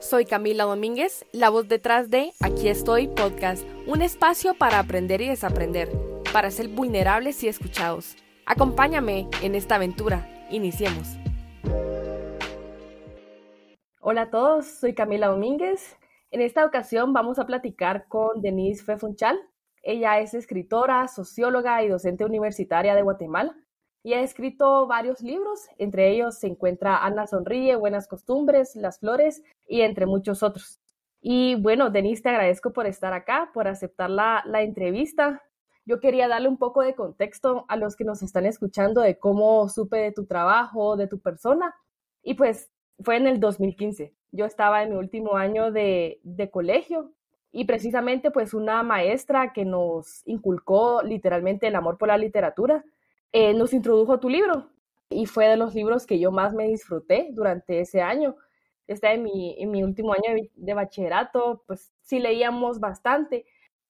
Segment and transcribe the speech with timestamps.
[0.00, 5.28] Soy Camila Domínguez, la voz detrás de Aquí estoy podcast, un espacio para aprender y
[5.28, 5.90] desaprender,
[6.32, 8.16] para ser vulnerables y escuchados.
[8.46, 10.26] Acompáñame en esta aventura.
[10.50, 11.06] Iniciemos.
[14.00, 15.98] Hola a todos, soy Camila Domínguez.
[16.30, 19.38] En esta ocasión vamos a platicar con Denise Fefunchal.
[19.82, 23.54] Ella es escritora, socióloga y docente universitaria de Guatemala
[24.02, 29.42] y ha escrito varios libros, entre ellos se encuentra Ana Sonríe, Buenas Costumbres, Las Flores
[29.68, 30.80] y entre muchos otros.
[31.20, 35.42] Y bueno, Denise, te agradezco por estar acá, por aceptar la, entrevista.
[35.84, 39.68] Yo quería darle un poco de contexto a los que nos están escuchando de cómo
[39.68, 41.74] supe de tu trabajo, de tu persona.
[42.22, 44.14] Y pues fue en el 2015.
[44.32, 47.12] Yo estaba en mi último año de, de colegio
[47.52, 52.84] y precisamente pues una maestra que nos inculcó literalmente el amor por la literatura
[53.32, 54.70] eh, nos introdujo tu libro
[55.08, 58.36] y fue de los libros que yo más me disfruté durante ese año.
[58.86, 63.46] Está en mi, en mi último año de, bachillerato, pues sí leíamos bastante.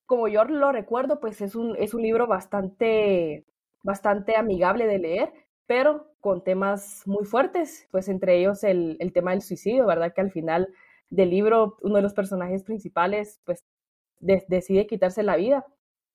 [0.06, 3.46] Como yo lo recuerdo, pues es un, es un libro bastante,
[3.82, 5.32] bastante amigable de leer,
[5.66, 10.12] pero con temas muy fuertes, pues entre ellos el, el tema del suicidio, ¿verdad?
[10.14, 10.68] Que al final
[11.10, 13.64] del libro uno de los personajes principales pues
[14.20, 15.66] decide quitarse la vida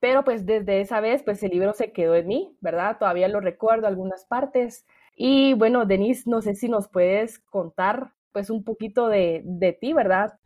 [0.05, 2.97] pero pues desde esa vez, pues el libro se quedó en mí, ¿verdad?
[2.99, 4.85] Todavía lo recuerdo algunas partes.
[5.15, 9.93] Y bueno, Denise, no sé si nos puedes contar pues un poquito de, de ti,
[9.93, 10.37] ¿verdad?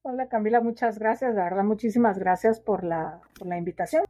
[0.00, 4.04] Hola Camila, muchas gracias, la verdad, muchísimas gracias por la, por la invitación.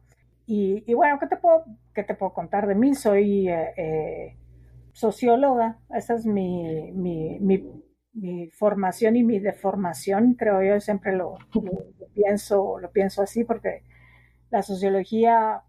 [0.45, 2.95] Y, y, bueno, ¿qué te, puedo, ¿qué te puedo contar de mí?
[2.95, 4.37] Soy eh, eh,
[4.93, 11.37] socióloga, esa es mi, mi, mi, formación y mi deformación, creo yo, siempre lo
[12.13, 13.83] pienso, lo pienso así porque
[14.49, 15.63] la sociología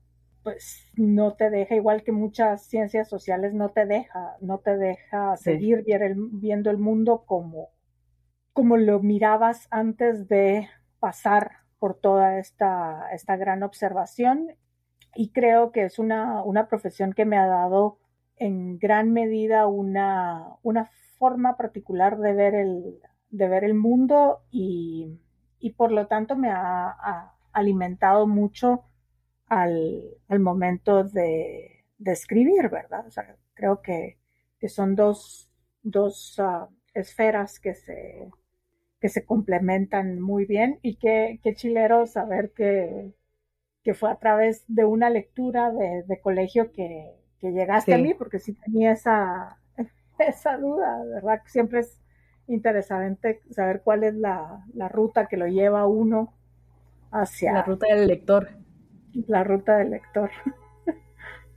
[0.46, 5.36] pues no te deja, igual que muchas ciencias sociales, no te deja, no te deja
[5.36, 7.70] seguir viendo el mundo como,
[8.52, 10.68] como lo mirabas antes de
[11.00, 14.52] pasar por toda esta, esta gran observación.
[15.16, 17.98] Y creo que es una, una profesión que me ha dado
[18.36, 23.00] en gran medida una, una forma particular de ver el,
[23.30, 25.18] de ver el mundo y,
[25.58, 28.84] y por lo tanto me ha alimentado mucho
[29.46, 33.06] al, al momento de, de, escribir, ¿verdad?
[33.06, 34.18] O sea, creo que,
[34.60, 35.50] que son dos,
[35.82, 38.28] dos uh, esferas que se,
[39.00, 43.14] que se complementan muy bien y qué, qué chilero saber que,
[43.82, 48.12] que fue a través de una lectura de, de colegio que, que llegaste a mí,
[48.12, 49.58] porque sí tenía esa,
[50.18, 51.40] esa duda, ¿verdad?
[51.46, 52.02] Siempre es
[52.48, 56.35] interesante saber cuál es la, la ruta que lo lleva uno
[57.20, 57.52] hacia...
[57.52, 58.48] La ruta del lector.
[59.26, 60.30] La ruta del lector.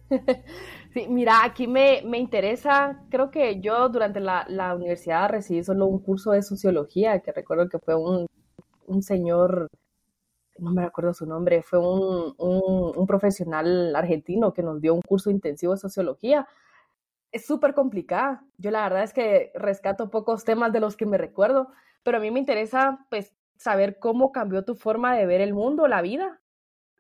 [0.94, 5.86] Sí, mira, aquí me, me interesa, creo que yo durante la, la, universidad recibí solo
[5.86, 8.25] un curso de sociología, que recuerdo que fue un,
[8.88, 9.68] un señor,
[10.58, 15.02] no me acuerdo su nombre, fue un, un, un, profesional argentino que nos dio un
[15.02, 16.48] curso intensivo de sociología.
[17.31, 18.44] Es súper complicada.
[18.58, 21.69] Yo la verdad es que rescato pocos temas de los que me recuerdo,
[22.03, 25.88] pero a mí me interesa pues saber cómo cambió tu forma de ver el mundo,
[25.88, 26.40] la vida,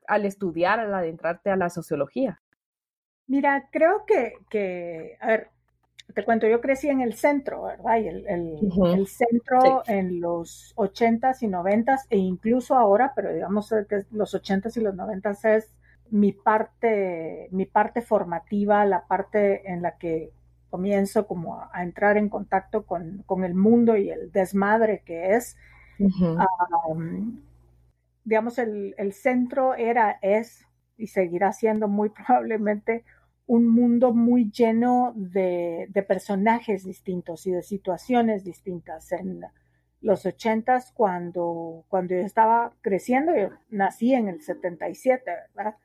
[0.07, 2.41] al estudiar, al adentrarte a la sociología.
[3.27, 5.49] Mira, creo que, que a ver,
[6.13, 7.97] te cuento, yo crecí en el centro, ¿verdad?
[7.99, 8.57] Y el, el,
[8.93, 9.93] el centro sí.
[9.93, 14.93] en los ochentas y noventas e incluso ahora, pero digamos que los ochentas y los
[14.93, 15.71] noventas es
[16.09, 20.33] mi parte, mi parte formativa, la parte en la que
[20.69, 25.35] comienzo como a, a entrar en contacto con, con, el mundo y el desmadre que
[25.35, 25.55] es
[25.99, 26.47] Uh -huh.
[26.89, 27.41] um,
[28.23, 30.65] digamos, el, el, centro era, es
[30.97, 33.03] y seguirá siendo muy probablemente
[33.47, 39.11] un mundo muy lleno de, de personajes distintos y de situaciones distintas.
[39.11, 39.41] En
[40.01, 45.75] los ochentas, cuando, cuando yo estaba creciendo, yo nací en el 77, ¿verdad?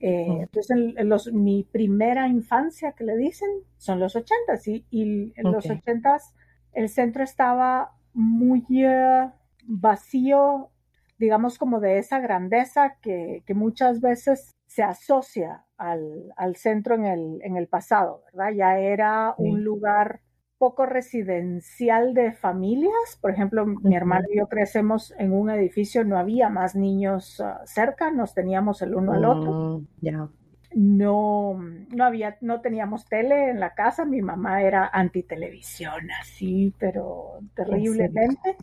[0.00, 0.42] Eh, uh -huh.
[0.42, 3.48] Entonces, en, en los, mi primera infancia, que le dicen,
[3.78, 4.66] son los ochentas.
[4.66, 5.52] Y, y en okay.
[5.52, 6.34] los ochentas
[6.72, 8.64] el centro estaba muy...
[8.70, 9.30] Uh,
[9.66, 10.70] vacío,
[11.18, 17.04] digamos, como de esa grandeza que, que muchas veces se asocia al, al, centro en
[17.04, 18.52] el, en el pasado, ¿verdad?
[18.56, 19.42] Ya era sí.
[19.44, 20.20] un lugar
[20.58, 23.18] poco residencial de familias.
[23.20, 27.66] Por ejemplo, mi hermano y yo crecemos en un edificio, no había más niños uh,
[27.66, 29.82] cerca, nos teníamos el uno al otro.
[30.00, 30.28] Yeah.
[30.74, 31.54] No,
[31.94, 38.56] no había, no teníamos tele en la casa, mi mamá era antitelevisión, así, pero terriblemente.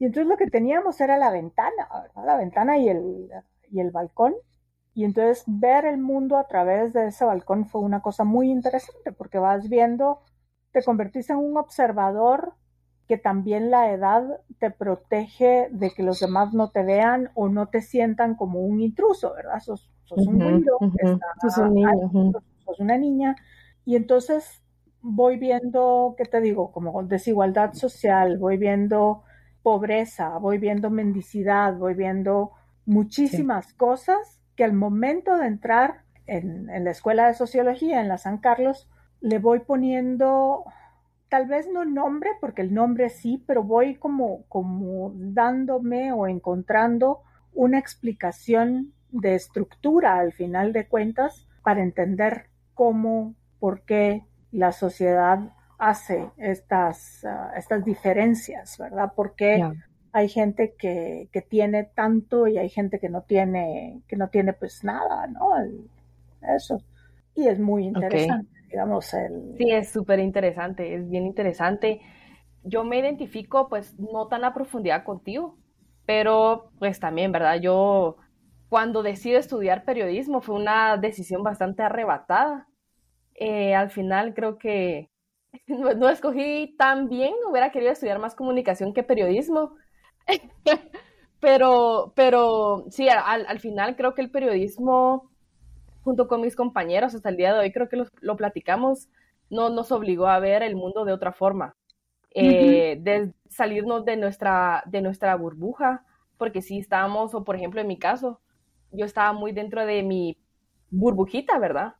[0.00, 2.24] Y entonces lo que teníamos era la ventana, ¿verdad?
[2.24, 3.30] la ventana y el,
[3.70, 4.34] y el balcón.
[4.94, 9.12] Y entonces ver el mundo a través de ese balcón fue una cosa muy interesante
[9.12, 10.22] porque vas viendo,
[10.72, 12.54] te convertiste en un observador
[13.06, 17.66] que también la edad te protege de que los demás no te vean o no
[17.66, 19.60] te sientan como un intruso, ¿verdad?
[19.60, 20.72] Sos, un niño,
[21.42, 23.36] sos, una niña,
[23.84, 24.62] y entonces
[25.02, 26.72] voy viendo, ¿qué te digo?
[26.72, 29.24] Como desigualdad social, voy viendo
[29.62, 32.52] pobreza, voy viendo mendicidad, voy viendo
[32.86, 38.18] muchísimas cosas que al momento de entrar en, en, la escuela de sociología en la
[38.18, 38.88] San Carlos,
[39.20, 40.64] le voy poniendo
[41.28, 47.20] tal vez no nombre, porque el nombre sí, pero voy como, como dándome o encontrando
[47.54, 55.52] una explicación de estructura al final de cuentas para entender cómo, por qué la sociedad
[55.80, 59.12] hace estas, ah, estas diferencias, ¿verdad?
[59.16, 59.68] Porque
[60.12, 64.52] hay gente que, que, tiene tanto y hay gente que no tiene, que no tiene
[64.52, 65.50] pues nada, ¿no?
[66.56, 66.80] eso.
[67.34, 69.56] Y es muy interesante digamos, el...
[69.58, 72.00] Sí, es súper interesante, es bien interesante.
[72.62, 75.58] Yo me identifico, pues, no tan a profundidad contigo,
[76.06, 77.60] pero pues también, ¿verdad?
[77.60, 78.16] Yo
[78.68, 82.68] cuando decido estudiar periodismo fue una decisión bastante arrebatada.
[83.34, 85.10] Eh, al final creo que
[85.66, 89.76] no, escogí tan bien, hubiera querido estudiar más comunicación que periodismo.
[91.40, 95.30] pero, pero sí, al, al, final creo que el periodismo
[96.02, 99.08] junto con mis compañeros hasta el día de hoy, creo que lo, platicamos,
[99.50, 101.76] no nos obligó a ver el mundo de otra forma,
[102.34, 106.04] eh, de salirnos de nuestra, de nuestra burbuja,
[106.38, 108.40] porque sí estábamos, o por ejemplo en mi caso,
[108.92, 110.38] yo estaba muy dentro de mi
[110.90, 111.94] burbujita, ¿verdad?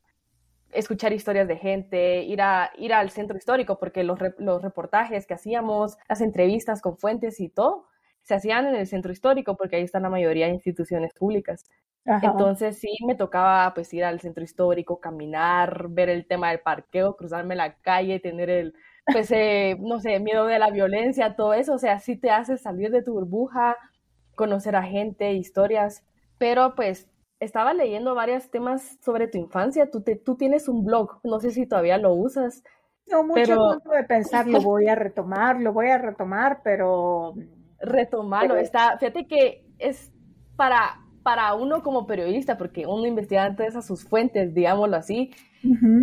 [0.73, 5.35] Escuchar historias de gente, ir, a, ir al centro histórico, porque los, los reportajes que
[5.35, 7.87] hacíamos, las entrevistas con fuentes y todo,
[8.23, 11.65] se hacían en el centro histórico, porque ahí están la mayoría de instituciones públicas.
[12.05, 17.15] Entonces sí me tocaba pues ir al centro histórico, caminar, ver el tema del parqueo,
[17.15, 18.75] cruzarme la calle, tener el,
[19.13, 22.57] pues, eh, no sé, miedo de la violencia, todo eso, o sea, sí te hace
[22.57, 23.77] salir de tu burbuja,
[24.35, 26.03] conocer a gente, historias,
[26.39, 27.10] pero pues
[27.41, 31.51] estaba leyendo varios temas sobre tu infancia, tú, te, tú tienes un blog, no sé
[31.51, 32.63] si todavía lo usas.
[33.11, 37.35] No, mucho tiempo de pensar, lo voy a retomar, lo voy a retomar, pero...
[37.81, 40.13] Retomarlo, está, fíjate que es
[40.55, 45.31] para para uno como periodista, porque uno investiga antes a sus fuentes, digámoslo así,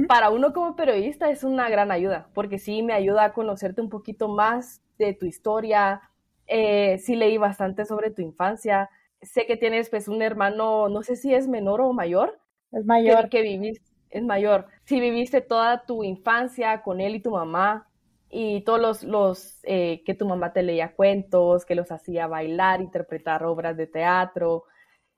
[0.08, 3.90] para uno como periodista es una gran ayuda, porque sí me ayuda a conocerte un
[3.90, 6.02] poquito más de tu historia,
[6.46, 8.90] eh, sí leí bastante sobre tu infancia,
[9.22, 12.40] sé que tienes pues un hermano, no sé si es menor o mayor.
[12.72, 13.30] Es mayor.
[13.30, 14.68] Que, viviste, es mayor.
[14.86, 17.88] Si viviste toda tu infancia con él y tu mamá,
[18.30, 22.82] y todos los, los eh, que tu mamá te leía cuentos, que los hacía bailar,
[22.82, 24.66] interpretar obras de teatro,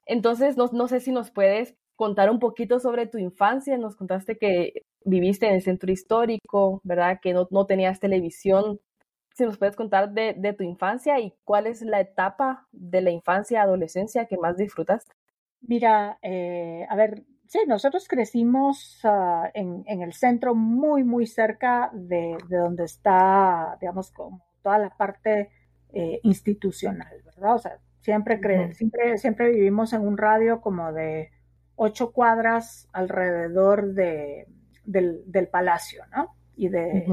[0.10, 3.78] entonces, no, sé si nos puedes contar un poquito sobre tu infancia.
[3.78, 7.20] Nos contaste que viviste en el centro histórico, ¿verdad?
[7.22, 8.80] Que no, tenías televisión.
[9.40, 13.62] Si nos puedes contar de, tu infancia y cuál es la etapa de la infancia,
[13.62, 15.14] adolescencia que más disfrutaste.
[15.62, 22.38] Mira, eh, a ver, sí, nosotros crecimos ah, en, el centro muy, muy cerca de,
[22.50, 25.52] donde está, digamos, como toda la parte
[25.94, 27.56] eh, institucional, ¿verdad?
[27.56, 28.40] O sea, Siempre,
[28.74, 31.32] siempre, siempre vivimos en un radio como de
[31.76, 34.48] ocho cuadras alrededor de,
[34.84, 36.36] del, palacio, ¿no?
[36.56, 37.06] Y de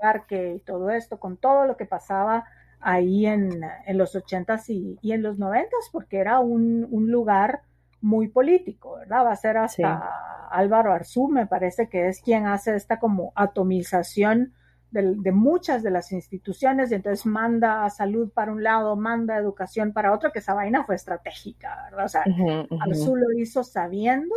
[0.00, 2.44] parque y todo esto, con todo lo que pasaba
[2.80, 7.62] ahí en, los ochentas y, en los noventas, porque era un, lugar
[8.00, 9.26] muy político, ¿verdad?
[9.26, 14.54] Va a ser hasta Álvaro Arzú, me parece que es quien hace esta como atomización
[14.90, 20.12] de, muchas de las instituciones y entonces manda salud para un lado, manda educación para
[20.12, 22.06] otro, que esa vaina fue estratégica, ¿verdad?
[22.06, 24.34] O sea, uh lo hizo sabiendo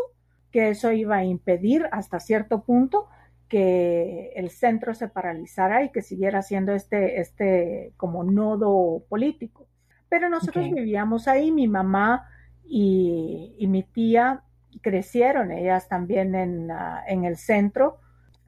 [0.51, 3.07] que eso iba a impedir hasta cierto punto
[3.47, 9.67] que el centro se paralizara y que siguiera siendo este, este como nodo político.
[10.09, 12.27] Pero nosotros vivíamos ahí, mi mamá
[12.63, 14.43] y, y, mi tía
[14.81, 16.69] crecieron, ellas también en,
[17.07, 17.99] en el centro,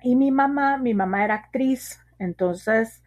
[0.01, 3.03] y mi mamá, mi mamá era actriz, entonces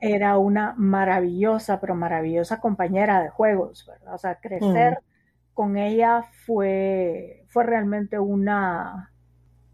[0.00, 4.14] era una maravillosa, pero maravillosa compañera de juegos, ¿verdad?
[4.14, 5.54] O sea, crecer mm.
[5.54, 9.11] con ella fue, fue realmente una,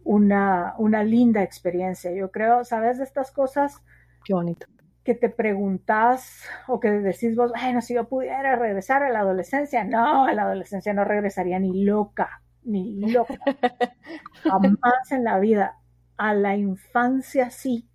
[0.08, 2.10] una, una linda experiencia.
[2.12, 3.84] Yo creo, ¿sabes de estas cosas?
[4.24, 4.66] Qué bonito.
[5.04, 9.84] Que te preguntas o que decís vos, bueno, si yo pudiera regresar a la adolescencia,
[9.84, 13.34] no, a la adolescencia no regresaría ni loca, ni loca.
[14.44, 15.76] Jamás en la vida
[16.16, 17.86] a la infancia sí,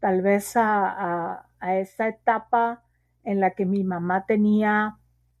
[0.00, 2.82] tal vez a, esa etapa
[3.24, 4.96] en la que mi mamá tenía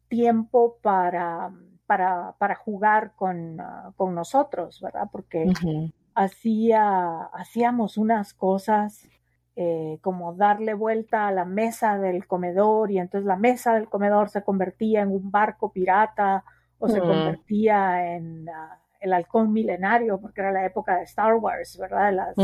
[0.08, 1.52] tiempo para,
[1.86, 5.08] para, jugar con, ah, con, nosotros, ¿verdad?
[5.10, 5.50] Porque
[6.18, 9.08] hacía, hacíamos unas cosas
[9.54, 14.28] eh, como darle vuelta a la mesa del comedor y entonces la mesa del comedor
[14.28, 16.44] se convertía en un barco pirata
[16.80, 21.78] o se convertía en ah, el halcón milenario porque era la época de Star Wars,
[21.78, 22.12] ¿verdad?
[22.12, 22.34] Las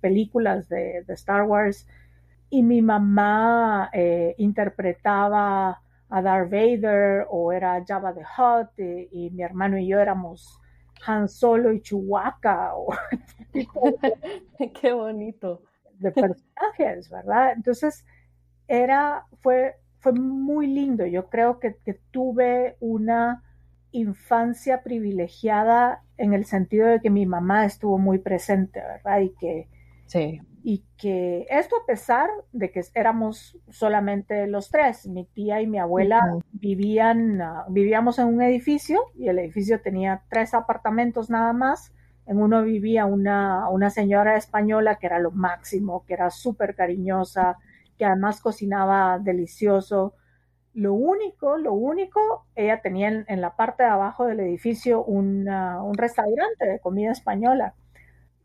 [0.00, 1.86] películas de, Star Wars.
[2.50, 8.78] Y mi mamá eh, interpretaba a Darth Vader o era Jabba the Hutt
[9.10, 10.60] y, mi hermano y yo éramos
[11.04, 12.74] Han Solo y Chewbacca.
[12.74, 12.94] O,
[14.80, 15.62] Qué bonito
[15.98, 17.52] de personajes, ¿verdad?
[17.52, 18.04] Entonces,
[18.68, 21.06] era, fue, fue muy lindo.
[21.06, 21.76] Yo creo que,
[22.10, 23.42] tuve una
[23.92, 29.20] infancia privilegiada en el sentido de que mi mamá estuvo muy presente, ¿verdad?
[29.20, 29.68] Y que,
[30.06, 30.40] sí.
[30.68, 35.78] Y que esto a pesar de que éramos solamente los tres, mi tía y mi
[35.78, 36.20] abuela
[36.50, 41.92] vivían, ah, vivíamos en un edificio y el edificio tenía tres apartamentos nada más
[42.26, 47.58] en uno vivía una, una señora española que era lo máximo, que era súper cariñosa,
[47.96, 50.14] que además cocinaba delicioso.
[50.74, 55.46] Lo único, lo único, ella tenía en, la parte de abajo del edificio un
[55.96, 57.76] restaurante de comida española.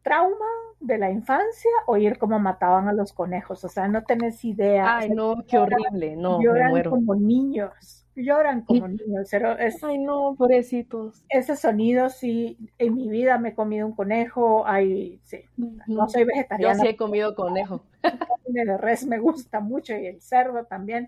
[0.01, 0.45] Trauma
[0.79, 4.97] de la infancia, oír cómo mataban a los conejos, o sea, no tenés idea.
[4.97, 9.27] Ay, no, qué horrible, no, me como niños lloran como niños.
[9.31, 11.23] Pero es, Ay, no, pobrecitos.
[11.29, 14.63] Ese sonido, sí, en mi vida me he comido un conejo.
[14.65, 15.43] Ay, sí,
[15.87, 16.75] no soy vegetariana.
[16.75, 17.83] Yo sí he comido conejo.
[18.03, 21.07] El de res me gusta mucho y el cerdo también,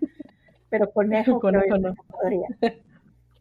[0.68, 1.94] pero conejo, conejo no.
[2.10, 2.48] podría.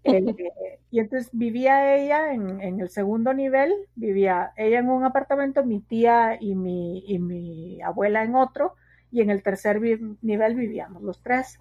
[0.91, 5.79] y entonces vivía ella en, en, el segundo nivel, vivía ella en un apartamento, mi
[5.79, 8.75] tía y mi, y mi abuela en otro,
[9.11, 9.79] y en el tercer
[10.21, 11.59] nivel vivíamos los tres.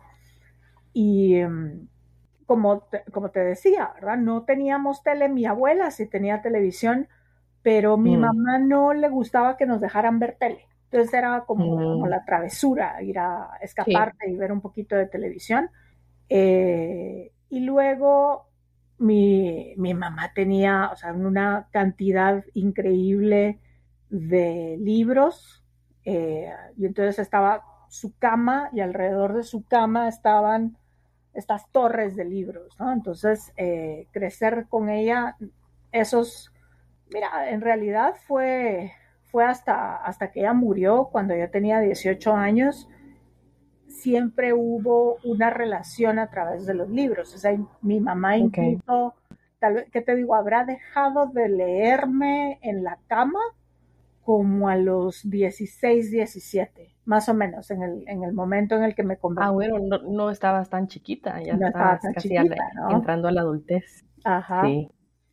[0.93, 1.87] Y, em,
[2.47, 4.19] como te, como te decía, ¿verdad?
[4.19, 7.09] No teníamos tele, mi abuela sí tenía televisión,
[7.63, 8.21] pero mi mm.
[8.21, 10.67] mamá no le gustaba que nos dejaran ver tele.
[10.85, 12.09] Entonces era como, mm.
[12.09, 15.71] la travesura, ir a escaparte y ver un poquito de televisión.
[16.29, 18.47] Eh, y luego
[18.97, 23.61] mi, mamá tenía, o sea, una cantidad increíble
[24.09, 25.63] de libros.
[26.07, 30.79] Eh, y entonces estaba su cama y alrededor de su cama estaban
[31.35, 32.75] estas torres de libros.
[32.81, 35.37] Entonces, eh, crecer con ella,
[35.93, 36.55] esos,
[37.13, 38.93] mira, en realidad fue,
[39.31, 42.89] fue hasta, hasta que ella murió, cuando yo tenía 18 años,
[43.93, 47.35] siempre hubo una relación a través de los libros.
[47.35, 49.15] O sea, mi mamá incluso,
[49.59, 50.35] tal vez, ¿qué te digo?
[50.35, 53.41] Habrá dejado de leerme en la cama
[54.25, 58.95] como a los 16, 17, más o menos, en el, en el momento en el
[58.95, 59.49] que me convertí.
[59.49, 64.05] Ah, bueno, no, no estabas tan chiquita, ya estabas casi entrando a la adultez.
[64.25, 64.63] Ajá.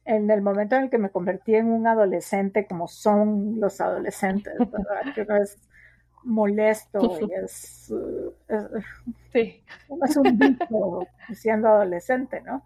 [0.06, 4.54] En el momento en el que me convertí en un adolescente, como son los adolescentes,
[4.58, 5.13] ¿verdad?
[5.13, 5.60] que no es
[6.24, 7.94] molesto y es,
[9.32, 9.64] sí.
[10.04, 12.64] es un bicho siendo adolescente, ¿no?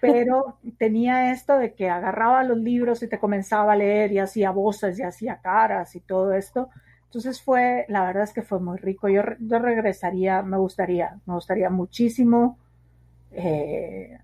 [0.00, 4.50] pero tenía esto de que agarraba los libros y te comenzaba a leer y hacía
[4.50, 6.70] voces y hacía caras y todo esto.
[7.04, 9.08] Entonces fue, la verdad es que fue muy rico.
[9.08, 12.58] Yo, yo regresaría, me gustaría, me gustaría muchísimo
[13.32, 14.18] eh,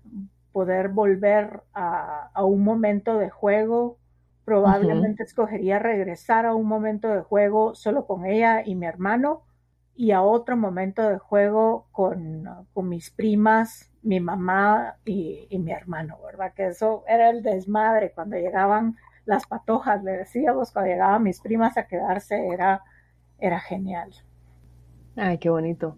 [0.51, 3.97] poder volver a, un momento de juego.
[4.45, 9.43] Probablemente escogería regresar a un momento de juego solo con ella y mi hermano
[9.95, 16.17] y a otro momento de juego con, con mis primas mi mamá y, mi hermano,
[16.25, 16.53] ¿verdad?
[16.53, 21.77] Que eso era el desmadre cuando llegaban las patojas, le decíamos, cuando llegaban mis primas
[21.77, 22.81] a quedarse, era,
[23.37, 24.11] era genial.
[25.15, 25.97] Ay, qué bonito.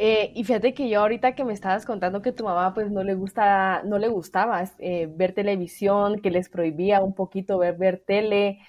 [0.00, 3.02] Eh, y fíjate que yo ahorita que me estabas contando que tu mamá pues no
[3.02, 8.04] le gusta, no le gustaba eh, ver televisión, que les prohibía un poquito ver, ver
[8.06, 8.60] tele,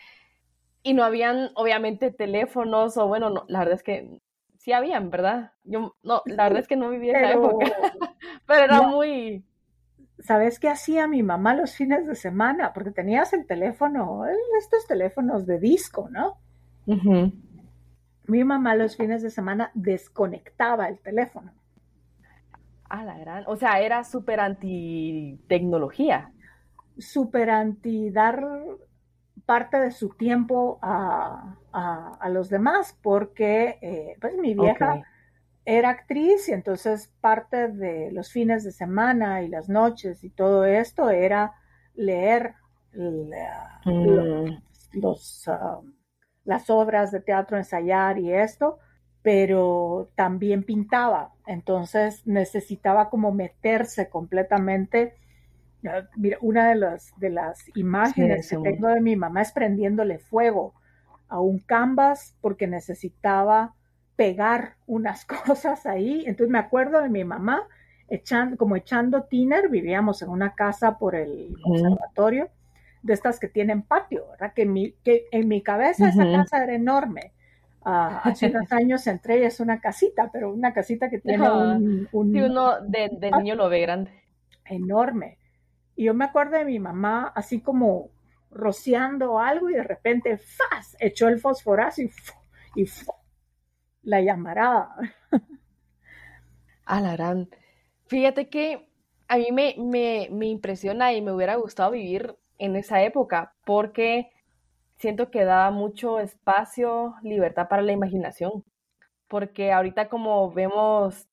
[0.81, 4.09] y no habían obviamente teléfonos, o bueno, no, la verdad es que
[4.57, 5.51] sí habían, ¿verdad?
[5.63, 7.67] Yo, no, la verdad es que no vivía esa época,
[8.47, 9.45] pero era muy...
[10.17, 12.73] ¿Sabes qué hacía mi mamá los fines de semana?
[12.73, 14.23] Porque tenías el teléfono,
[14.57, 16.39] estos teléfonos de disco, ¿no?
[18.29, 21.51] Mi mamá los fines de semana desconectaba el teléfono.
[22.87, 23.43] Ah, la gran.
[23.47, 26.31] O sea, era súper anti tecnología.
[26.99, 28.45] Súper anti dar
[29.47, 31.55] parte de su tiempo a,
[32.29, 35.01] los demás, porque eh, pues mi vieja
[35.65, 40.65] era actriz y entonces parte de los fines de semana y las noches y todo
[40.65, 41.53] esto era
[41.95, 42.53] leer
[42.93, 43.31] mm.
[44.93, 45.81] los, ah,
[46.49, 48.79] las obras de teatro, ensayar y esto,
[49.21, 55.13] pero también pintaba, entonces necesitaba como meterse completamente.
[56.15, 60.73] Mira, una de las, de las imágenes que tengo de mi mamá es prendiéndole fuego
[61.27, 63.75] a un canvas porque necesitaba
[64.15, 66.23] pegar unas cosas ahí.
[66.25, 67.61] Entonces me acuerdo de mi mamá
[68.07, 72.49] echando, como echando tiner, vivíamos en una casa por el conservatorio,
[73.01, 74.53] de estas que tienen patio, ¿verdad?
[74.53, 77.33] Que en mi, que en mi cabeza esa casa era enorme.
[77.83, 82.09] Ah, hace unos años entré y es una casita, pero una casita que tiene un,
[82.11, 84.11] uno de, de niño lo ve grande.
[84.65, 85.37] Enorme.
[85.95, 88.09] Y yo me acuerdo de mi mamá así como
[88.51, 90.95] rociando algo y de repente ¡faz!
[90.99, 92.11] echó el fosforazo y,
[92.75, 92.85] y
[94.03, 94.95] la llamarada.
[96.85, 97.49] Alarán.
[98.07, 98.89] Fíjate que
[99.27, 104.31] a mí me, me, me impresiona y me hubiera gustado vivir en esa época porque
[104.97, 108.63] siento que daba mucho espacio, libertad para la imaginación.
[109.27, 111.27] Porque ahorita como vemos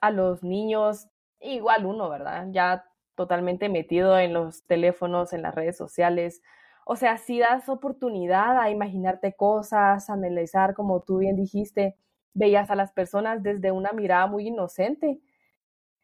[0.00, 1.08] a los niños,
[1.40, 2.48] igual uno, ¿verdad?
[2.50, 6.42] Ya totalmente metido en los teléfonos, en las redes sociales.
[6.84, 11.96] O sea, si das oportunidad a imaginarte cosas, a analizar, como tú bien dijiste,
[12.34, 15.20] veías a las personas desde una mirada muy inocente.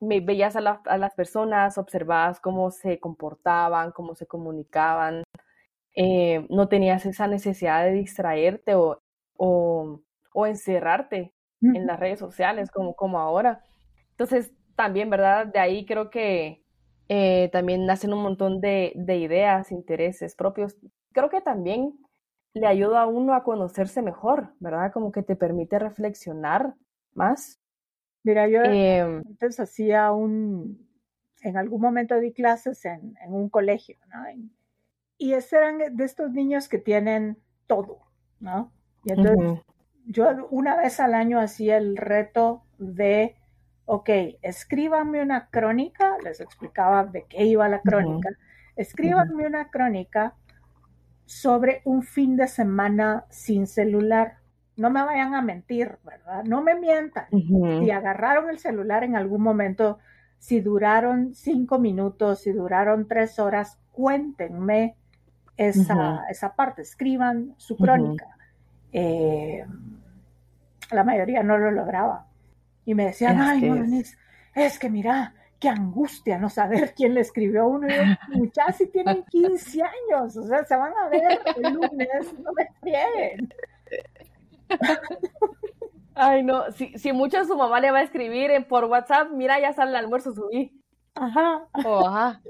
[0.02, 5.22] Me, veías a, las personas, observabas cómo se comportaban, cómo se comunicaban.
[5.94, 8.98] Eh, no tenías esa necesidad de distraerte o,
[9.36, 13.62] o, encerrarte en las redes sociales como, como ahora.
[14.10, 15.46] Entonces, también, ¿verdad?
[15.46, 16.62] De ahí creo que
[17.08, 20.76] eh, también nacen un montón de, ideas, intereses propios.
[21.12, 21.98] Creo que también
[22.54, 24.92] le ayuda a uno a conocerse mejor, ¿verdad?
[24.92, 26.74] Como que te permite reflexionar
[27.14, 27.60] más.
[28.24, 30.88] Mira, yo em, antes hacía un,
[31.42, 34.24] en algún momento di clases en, un colegio, ¿no?
[35.18, 38.00] Y eran de estos niños que tienen todo,
[38.40, 38.72] ¿no?
[39.04, 39.62] Y entonces
[40.06, 43.36] yo una vez al año hacía el reto de
[43.84, 44.08] ok,
[44.42, 48.30] escríbanme una crónica, les explicaba de qué iba la crónica,
[48.76, 50.34] escríbanme una crónica
[51.24, 54.38] sobre un fin de semana sin celular.
[54.76, 56.44] No me vayan a mentir, ¿verdad?
[56.44, 57.26] No me mientan.
[57.30, 59.98] Si agarraron el celular en algún momento,
[60.38, 64.96] si duraron cinco minutos, si duraron tres horas, cuéntenme
[65.56, 68.26] esa, esa parte, escriban su crónica.
[68.92, 69.64] Eh,
[70.90, 72.26] la mayoría no lo lograba.
[72.84, 73.68] Y me decían, ay,
[74.00, 74.18] es...
[74.54, 77.86] es que mira, qué angustia no saber quién le escribió a uno.
[77.86, 78.02] Y yo,
[78.38, 82.68] muchachos, si tienen 15 años, o sea, se van a ver el lunes, no me
[82.80, 83.48] frieguen.
[86.14, 89.58] Ay, no, si, si mucho su mamá le va a escribir en, por WhatsApp, mira,
[89.60, 90.78] ya sale el almuerzo, subí.
[91.14, 91.66] Ajá.
[91.84, 92.42] Oh, ajá.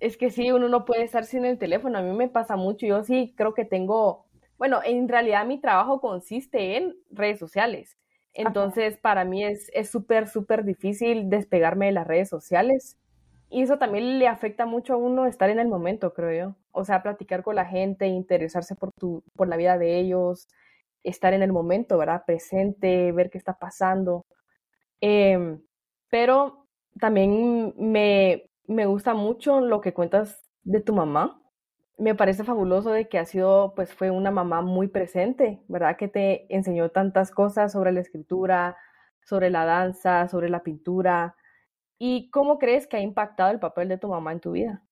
[0.00, 1.98] Es que sí, uno no puede estar sin el teléfono.
[1.98, 2.86] A mí me pasa mucho.
[2.86, 4.26] Yo sí creo que tengo,
[4.58, 7.96] bueno, en realidad mi trabajo consiste en redes sociales.
[8.34, 12.98] Entonces, para mí es súper, súper difícil despegarme de las redes sociales.
[13.48, 16.56] Y eso también le afecta mucho a uno estar en el momento, creo yo.
[16.72, 20.48] O sea, platicar con la gente, interesarse por, tu, por la vida de ellos,
[21.08, 22.24] estar en el momento, ¿verdad?
[22.26, 24.26] Presente, ver qué está pasando.
[25.00, 25.60] Em,
[26.10, 26.66] pero
[27.00, 31.40] también me, me gusta mucho lo que cuentas de tu mamá,
[31.98, 35.96] me parece fabuloso de que ha sido, pues fue una mamá muy presente, ¿verdad?
[35.96, 38.76] Que te enseñó tantas cosas sobre la escritura,
[39.24, 41.36] sobre la danza, sobre la pintura.
[41.98, 44.82] ¿Y cómo crees que ha impactado el papel de tu mamá en tu vida?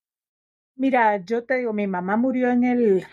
[0.76, 3.04] Mira, yo te digo, mi mamá murió en el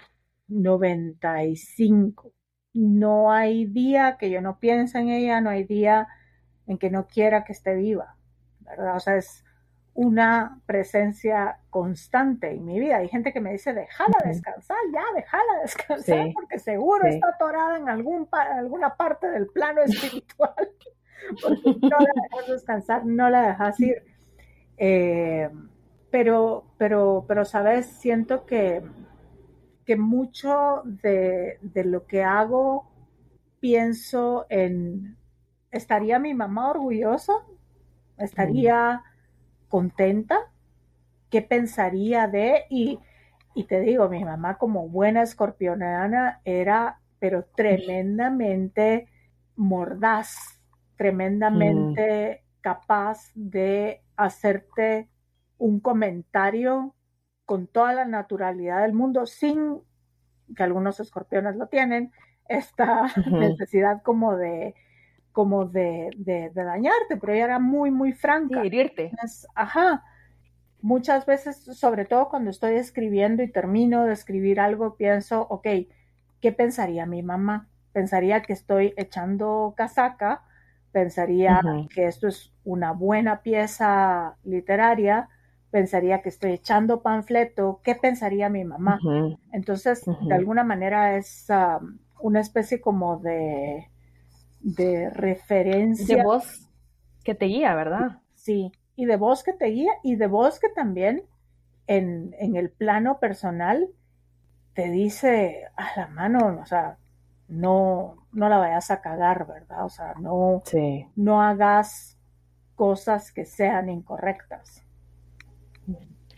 [0.47, 2.33] 95.
[2.73, 6.07] No hay día que yo no piense en ella, no hay día
[6.67, 8.15] en que no quiera que esté viva,
[8.61, 8.95] ¿verdad?
[8.95, 9.43] O sea, es,
[9.93, 12.97] una presencia constante en mi vida.
[12.97, 17.89] Hay gente que me dice, déjala descansar, ya, déjala descansar, porque seguro está atorada en
[17.89, 20.53] algún, alguna parte del plano espiritual,
[21.41, 24.03] porque no la dejas descansar, no la dejas ir.
[24.77, 25.49] Eh,
[26.09, 27.85] pero, pero, pero, ¿sabes?
[27.85, 28.81] Siento que,
[29.91, 32.89] que mucho de, de lo que hago
[33.59, 35.17] pienso en,
[35.69, 37.33] ¿estaría mi mamá orgullosa?
[38.17, 39.03] ¿Estaría
[39.67, 40.49] contenta,
[41.29, 42.99] qué pensaría de, y,
[43.53, 49.09] y te digo, mi mamá como buena escorpioniana era, pero tremendamente
[49.57, 50.61] mordaz,
[50.95, 52.61] tremendamente mm.
[52.61, 55.09] capaz de hacerte
[55.57, 56.95] un comentario
[57.45, 59.81] con toda la naturalidad del mundo, sin
[60.55, 62.11] que algunos escorpiones lo tienen,
[62.47, 64.75] esta necesidad como de
[65.31, 68.59] como de, de, dañarte, pero ella era muy, muy franca.
[68.59, 69.11] De herirte.
[69.55, 70.03] ajá.
[70.81, 75.67] Muchas veces, sobre todo cuando estoy escribiendo y termino de escribir algo, pienso, ok,
[76.41, 77.69] ¿qué pensaría mi mamá?
[77.93, 80.43] Pensaría que estoy echando casaca,
[80.91, 81.61] pensaría
[81.93, 85.29] que esto es una buena pieza literaria,
[85.71, 88.99] pensaría que estoy echando panfleto, ¿qué pensaría mi mamá?
[89.51, 93.89] Entonces, de alguna manera es um, una especie como de,
[94.59, 96.17] de referencia.
[96.17, 96.69] De voz
[97.23, 98.19] que te guía, ¿verdad?
[98.35, 101.23] Sí, y de voz que te guía y de voz que también
[101.87, 103.87] en, en el plano personal
[104.73, 106.97] te dice a la mano, o sea,
[107.47, 109.85] no, no la vayas a cagar, ¿verdad?
[109.85, 110.63] O sea, no,
[111.15, 112.17] no hagas
[112.75, 114.83] cosas que sean incorrectas.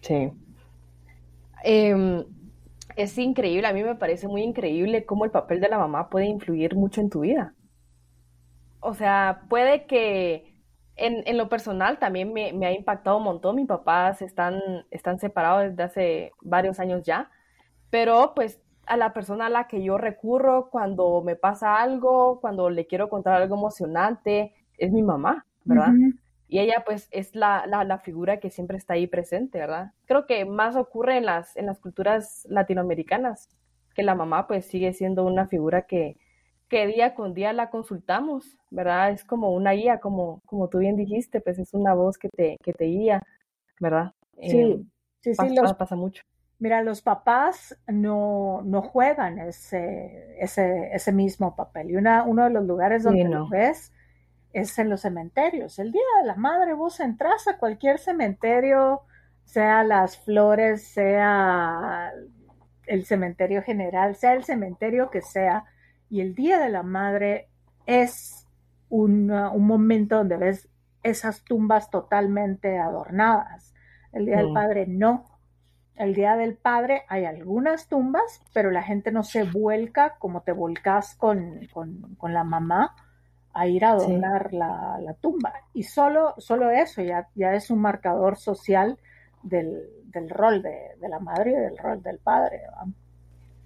[0.04, 0.32] Sí.
[1.64, 2.26] Em,
[2.96, 6.26] es increíble, a mí me parece muy increíble cómo el papel de la mamá puede
[6.26, 7.54] influir mucho en tu vida.
[8.82, 10.54] O sea, puede que
[10.98, 13.56] en, lo personal también me, ha impactado un montón.
[13.56, 14.60] Mis papás están,
[14.92, 17.32] están separados desde hace varios años ya,
[17.90, 22.70] pero pues a la persona a la que yo recurro cuando me pasa algo, cuando
[22.70, 25.94] le quiero contar algo emocionante, es mi mamá, ¿verdad?
[26.54, 29.92] Y ella pues es la, la, figura que siempre está ahí presente, ¿verdad?
[30.06, 33.50] Creo que más ocurre en las, en las culturas latinoamericanas,
[33.96, 36.16] que la mamá pues sigue siendo una figura que,
[36.70, 39.10] que día con día la consultamos, ¿verdad?
[39.10, 42.58] Es como una guía, como, como tú bien dijiste, pues es una voz que te,
[42.64, 43.24] que te guía,
[43.80, 44.14] ¿verdad?
[44.40, 44.84] Sí, eh,
[45.22, 46.22] sí, sí, pasa mucho.
[46.60, 51.90] Mira, los papás no, no juegan ese, ese, ese, mismo papel.
[51.90, 53.92] Y una, uno de los lugares donde lo ves
[54.54, 55.80] es en los cementerios.
[55.80, 59.02] El Día de la Madre, vos entras a cualquier cementerio,
[59.44, 62.12] sea las flores, sea
[62.86, 65.66] el cementerio general, sea el cementerio que sea,
[66.10, 67.50] y el Día de la Madre
[67.86, 68.48] es
[68.90, 70.70] un momento donde ves
[71.02, 73.74] esas tumbas totalmente adornadas.
[74.14, 74.54] El Día del mm.
[74.54, 75.26] Padre no.
[75.96, 80.52] El Día del Padre hay algunas tumbas, pero la gente no se vuelca como te
[80.52, 81.60] volcas con,
[82.22, 82.96] la mamá
[83.54, 85.54] a ir a adornar la, tumba.
[85.74, 88.98] Y solo, solo eso ya, ya es un marcador social
[89.44, 89.88] del,
[90.30, 92.62] rol de, la madre y del rol del padre.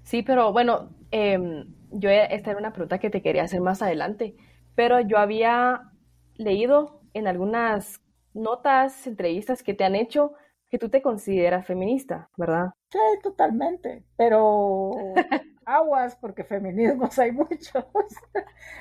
[0.03, 4.35] Sí, pero bueno, eh, yo esta era una pregunta que te quería hacer más adelante,
[4.75, 5.91] pero yo había
[6.35, 8.01] leído en algunas
[8.33, 10.33] notas, entrevistas que te han hecho
[10.69, 12.71] que tú te consideras feminista, ¿verdad?
[12.91, 14.91] Sí, totalmente, pero
[15.67, 17.85] aguas porque feminismos hay muchos.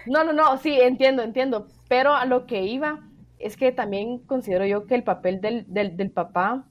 [0.07, 3.01] no, no, no, sí, entiendo, entiendo, pero a lo que iba
[3.39, 6.65] es que también considero yo que el papel del, del, del papá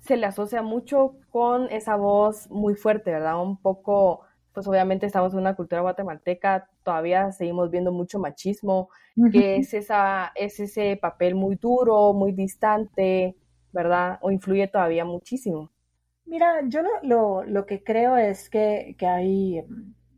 [0.00, 3.40] se le asocia mucho con esa voz muy fuerte, ¿verdad?
[3.40, 8.88] Un poco pues obviamente estamos en una cultura guatemalteca, todavía seguimos viendo mucho machismo,
[9.30, 13.36] que es, esa, es ese papel muy duro, muy distante,
[13.72, 14.18] ¿verdad?
[14.22, 15.70] O influye todavía muchísimo.
[16.30, 19.64] Mira, yo lo, lo, que creo es que, que, hay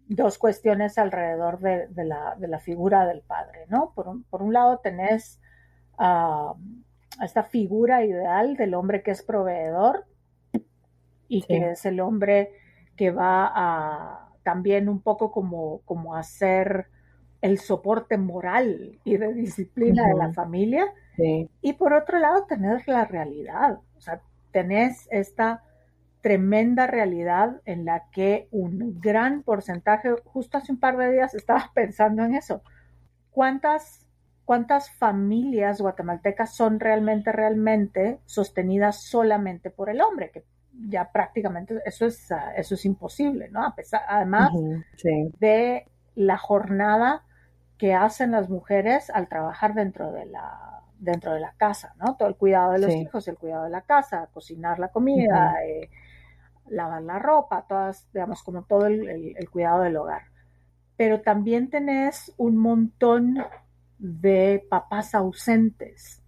[0.09, 3.93] dos cuestiones alrededor de, de, la, de, la, figura del padre, ¿no?
[3.95, 5.41] Por un, por un lado tenés
[5.97, 6.53] a
[7.23, 10.05] esta figura ideal del hombre que es proveedor
[11.29, 12.53] y que es el hombre
[12.95, 16.89] que va a también un poco como, como hacer
[17.41, 20.93] el soporte moral y de disciplina de la familia.
[21.63, 23.79] Y por otro lado, tener la realidad.
[23.97, 24.21] O sea,
[24.51, 25.63] tenés esta
[26.23, 31.71] tremenda realidad en la que un gran porcentaje, justo hace un par de días estaba
[31.75, 32.63] pensando en eso.
[33.31, 34.09] ¿Cuántas,
[34.45, 40.31] cuántas familias guatemaltecas son realmente, realmente sostenidas solamente por el hombre?
[40.31, 40.45] Que
[40.89, 43.67] ya prácticamente eso es, ah, eso es imposible, ¿no?
[43.67, 44.51] A pesar, además
[45.39, 47.25] de la jornada
[47.79, 52.17] que hacen las mujeres al trabajar dentro de la, dentro de la casa, ¿no?
[52.17, 55.91] Todo el cuidado de los hijos, el cuidado de la casa, cocinar la comida, eh,
[56.69, 60.23] lavar la ropa, todas, digamos, como todo el, el cuidado del hogar.
[60.97, 63.39] Pero también tenés un montón
[63.99, 66.23] de papás ausentes,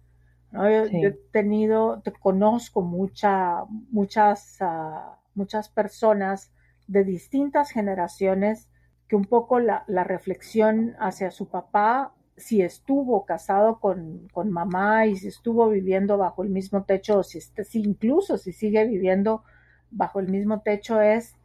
[0.63, 6.51] yo, he tenido, te conozco mucha, muchas, ah, muchas personas
[6.87, 8.69] de distintas generaciones
[9.07, 15.27] que un poco la, reflexión hacia su papá, si estuvo casado con, mamá y si
[15.27, 19.43] estuvo viviendo bajo el mismo techo, o si, si incluso si sigue viviendo
[19.95, 21.35] bajo el mismo techo, es,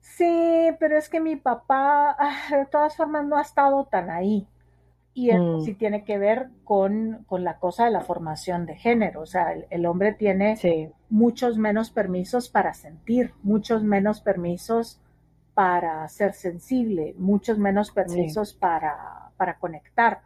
[0.00, 4.46] sí, pero es que mi papá, ah, de todas formas, no ha estado tan ahí.
[5.14, 5.60] Y eso mm.
[5.62, 9.22] sí tiene que ver con, la cosa de la formación de género.
[9.22, 10.58] O sea, el, hombre tiene
[11.08, 15.00] muchos menos permisos para sentir, muchos menos permisos
[15.54, 20.20] para ser sensible, muchos menos permisos para, para, conectar.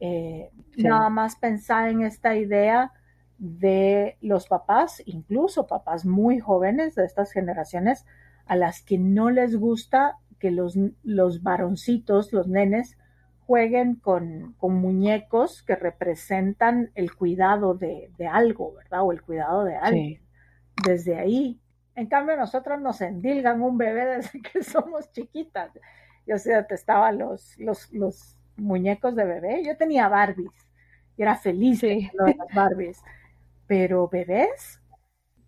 [0.00, 2.92] Eh, nada más pensar en esta idea
[3.38, 8.04] de los papás, incluso papás muy jóvenes de estas generaciones,
[8.46, 12.96] a las que no les gusta que los, los varoncitos, los nenes,
[13.46, 19.02] jueguen con, muñecos que representan el cuidado de, algo, ¿verdad?
[19.02, 20.20] O el cuidado de alguien.
[20.84, 21.60] desde ahí.
[21.94, 25.70] En cambio, nosotros nos endilgan un bebé desde que somos chiquitas.
[26.26, 29.62] Yo sí detestaba los, los, los muñecos de bebé.
[29.64, 30.66] Yo tenía Barbies
[31.16, 33.00] y era feliz de las Barbies.
[33.66, 34.80] Pero bebés,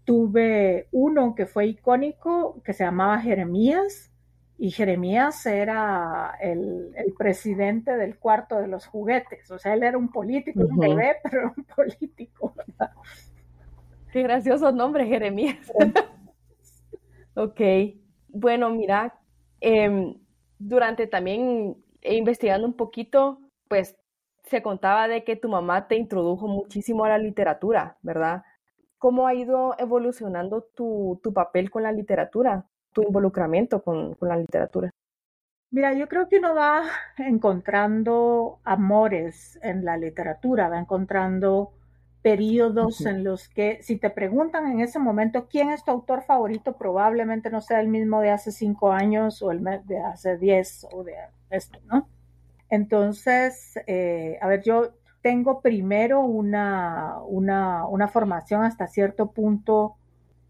[0.05, 4.11] tuve uno que fue icónico que se llamaba Jeremías
[4.61, 10.11] y Jeremías era el, presidente del cuarto de los juguetes, o sea, él era un
[10.11, 12.55] político, un bebé, pero era un político.
[14.13, 15.73] Qué gracioso nombre, Jeremías.
[17.35, 17.61] ok,
[18.29, 19.21] bueno, mira,
[19.61, 20.15] em,
[20.59, 23.97] durante también investigando un poquito, pues
[24.49, 28.43] se contaba de que tu mamá te introdujo muchísimo a la literatura, ¿verdad?
[28.99, 32.67] ¿Cómo ha ido evolucionando tu, tu papel con la literatura?
[32.93, 34.91] tu involucramiento con, la literatura?
[35.71, 36.83] Mira, yo creo que uno va
[37.19, 41.75] encontrando amores en la literatura, va encontrando
[42.23, 46.77] periodos en los que si te preguntan en ese momento quién es tu autor favorito,
[46.77, 51.05] probablemente no sea el mismo de hace cinco años o el de hace diez o
[51.05, 51.15] de
[51.51, 52.09] esto, ¿no?
[52.71, 59.97] Entonces, eh, a ver, yo tengo primero una, una, una formación hasta cierto punto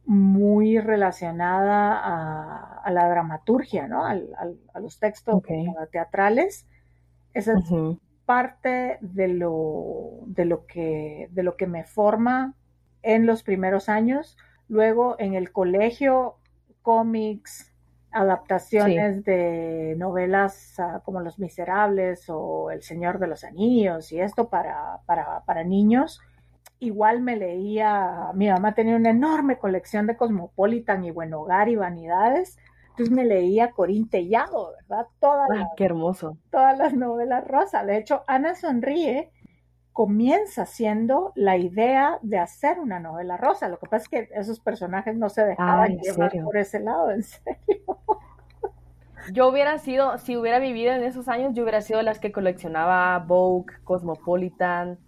[0.04, 4.07] muy relacionada a, la dramaturgia, ¿no?
[4.07, 5.42] a los textos
[5.92, 6.66] teatrales.
[7.35, 7.64] Esa es
[8.24, 12.54] parte de lo, de, lo que, de lo que me forma
[13.02, 14.37] en los primeros años.
[14.68, 16.37] Luego en el colegio,
[16.83, 17.67] cómics,
[18.11, 24.49] adaptaciones de novelas ah, como Los Miserables o El Señor de los Anillos y esto
[24.49, 26.21] para, para, para niños
[26.81, 31.77] igual me leía, mi mamá tenía una enorme colección de Cosmopolitan y Buen Hogar y
[31.77, 32.57] Vanidades,
[32.90, 35.07] entonces me leía Corín Tellado, ¿verdad?
[35.21, 36.37] Todas ah, qué hermoso.
[36.51, 37.85] Todas las novelas rosa.
[37.85, 39.31] De hecho, Ana Sonríe
[39.98, 43.66] comienza siendo la idea de hacer una novela rosa.
[43.68, 47.24] Lo que pasa es que esos personajes no se dejaban llevar por ese lado, en
[47.24, 47.82] serio.
[49.32, 53.18] Yo hubiera sido, si hubiera vivido en esos años, yo hubiera sido las que coleccionaba
[53.18, 55.00] Vogue, Cosmopolitan,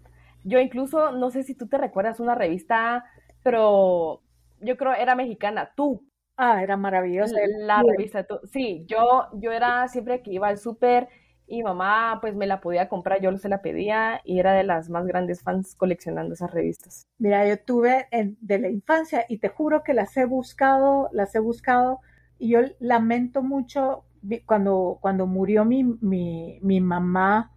[0.42, 3.05] yo incluso, no sé si tú te recuerdas una revista,
[3.44, 4.22] pero
[4.61, 6.05] yo creo era mexicana, tú.
[6.37, 7.37] Ah, era maravillosa.
[7.61, 8.40] La, revista, tú.
[8.50, 11.09] Sí, yo, yo era siempre que iba al súper
[11.51, 14.89] y mamá pues me la podía comprar, yo se la pedía y era de las
[14.89, 17.09] más grandes fans coleccionando esas revistas.
[17.19, 18.07] Mira, yo tuve
[18.41, 21.99] de la infancia y te juro que las he buscado, las he buscado
[22.39, 24.05] y yo lamento mucho
[24.47, 27.53] cuando, cuando murió mi, mi, mi mamá,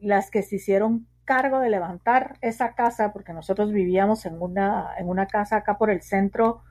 [0.00, 5.10] las que se hicieron cargo de levantar esa casa, porque nosotros vivíamos en una, en
[5.10, 6.62] una casa acá por el centro,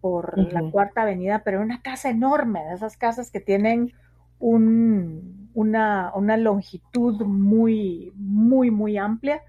[0.00, 3.92] por la cuarta avenida, pero una casa enorme, de esas casas que tienen
[4.38, 9.42] un, una, una longitud muy, muy, muy amplia.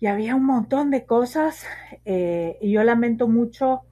[0.00, 1.66] Y había un montón de cosas,
[2.04, 3.82] eh, y yo lamento mucho,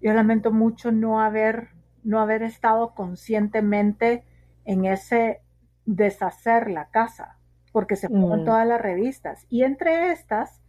[0.00, 1.68] yo lamento mucho no haber,
[2.04, 4.24] no haber estado conscientemente
[4.64, 5.40] en ese
[5.86, 7.36] deshacer la casa
[7.76, 8.44] porque se fueron mm.
[8.46, 9.44] todas las revistas.
[9.50, 10.62] Y entre estas,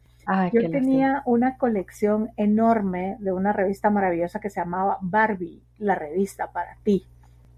[0.52, 6.52] yo tenía una colección enorme de una revista maravillosa que se llamaba Barbie, la revista
[6.52, 7.08] para ti.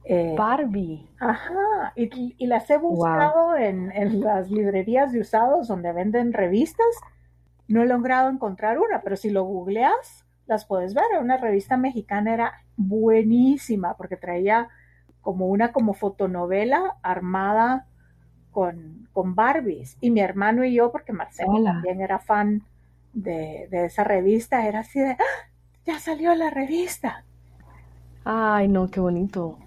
[0.05, 1.07] Eh, Barbie.
[1.19, 6.87] Ajá, y, las he buscado en, en, las librerías de usados donde venden revistas.
[7.67, 11.05] No he logrado encontrar una, pero si lo googleas, las puedes ver.
[11.21, 14.69] Una revista mexicana era buenísima porque traía
[15.21, 17.85] como una como fotonovela armada
[18.51, 19.97] con, con Barbies.
[20.01, 22.63] Y mi hermano y yo, porque Marcelo también era fan
[23.13, 25.49] de, esa revista, era así de, ¡Ah!
[25.85, 27.25] ya salió la revista.
[28.25, 29.59] Ay, no, qué bonito.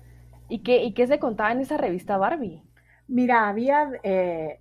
[0.52, 2.62] ¿Y qué, ¿Y qué se contaba en esa revista Barbie?
[3.08, 4.58] Mira, había eh,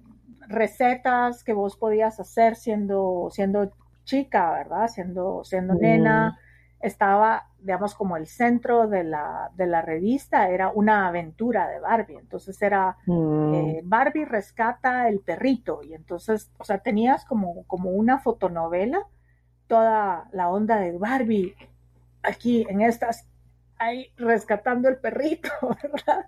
[0.47, 3.71] recetas que vos podías hacer siendo, siendo
[4.03, 4.87] chica, ¿verdad?
[4.87, 6.39] Siendo, siendo nena.
[6.79, 12.17] Estaba digamos, como el centro de la, de la revista era una aventura de Barbie.
[12.17, 13.53] Entonces era mm.
[13.53, 15.81] eh, Barbie rescata el perrito.
[15.83, 19.05] Y entonces, o sea, tenías como, como una fotonovela,
[19.67, 21.55] toda la onda de Barbie
[22.23, 23.27] aquí en estas,
[23.81, 25.49] ahí rescatando el perrito,
[25.83, 26.27] ¿verdad?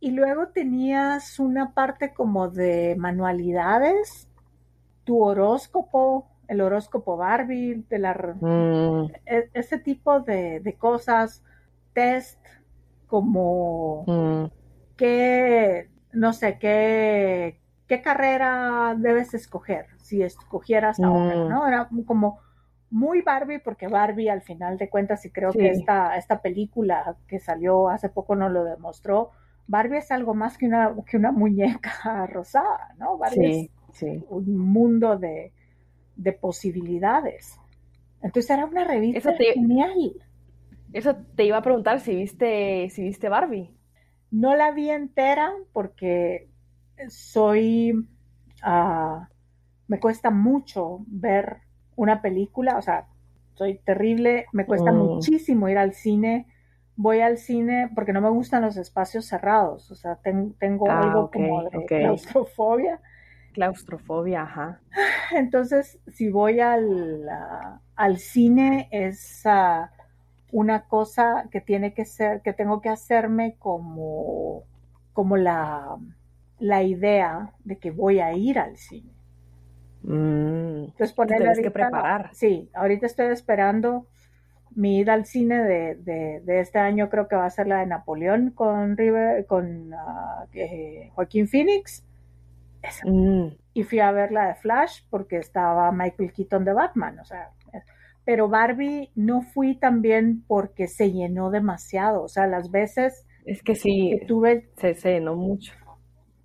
[0.00, 4.28] Y luego tenías una parte como de manualidades,
[5.04, 9.12] tu horóscopo, el horóscopo Barbie, de la, mm.
[9.26, 11.42] e, ese tipo de, cosas,
[11.92, 12.38] test
[13.06, 14.44] como mm.
[14.96, 21.48] qué, no sé, qué, qué carrera debes escoger, si escogieras ahora, mm.
[21.48, 21.66] ¿no?
[21.66, 22.40] Era como
[22.92, 27.40] muy Barbie, porque Barbie al final de cuentas, y creo que esta, esta película que
[27.40, 29.30] salió hace poco nos lo demostró,
[29.66, 33.16] Barbie es algo más que una, que una muñeca rosada, ¿no?
[33.16, 35.52] Barbie es un mundo de,
[36.16, 37.58] de posibilidades.
[38.20, 40.12] Entonces era una revista genial.
[40.92, 43.74] Eso te iba a preguntar si viste, si viste Barbie.
[44.30, 46.48] No la vi entera porque
[47.08, 49.24] soy, uh,
[49.88, 51.62] me cuesta mucho ver
[52.02, 53.06] una película, o sea,
[53.54, 54.96] soy terrible, me cuesta mm.
[54.96, 56.46] muchísimo ir al cine.
[56.96, 61.30] Voy al cine porque no me gustan los espacios cerrados, o sea, tengo ah, algo
[61.30, 63.00] como de claustrofobia.
[63.52, 64.80] Claustrofobia, ajá.
[65.32, 67.28] Entonces, si voy al,
[67.96, 69.44] al cine es
[70.50, 74.64] una cosa que tiene que ser, que tengo que hacerme como,
[75.12, 75.96] como la,
[76.58, 79.10] la idea de que voy a ir al cine.
[80.02, 82.30] Mm, Entonces ponerle que preparar.
[82.32, 84.06] Sí, ahorita estoy esperando
[84.74, 87.86] mi ida al cine de, de, este año, creo que va a ser la de
[87.86, 89.92] Napoleón con River, con
[90.54, 92.04] eh, Joaquín Phoenix.
[93.04, 93.48] Mm.
[93.74, 97.50] Y fui a ver la de Flash porque estaba Michael Keaton de Batman, o sea,
[98.24, 103.74] pero Barbie no fui también porque se llenó demasiado, o sea, las veces es que
[103.74, 105.74] sí, tuve se, llenó mucho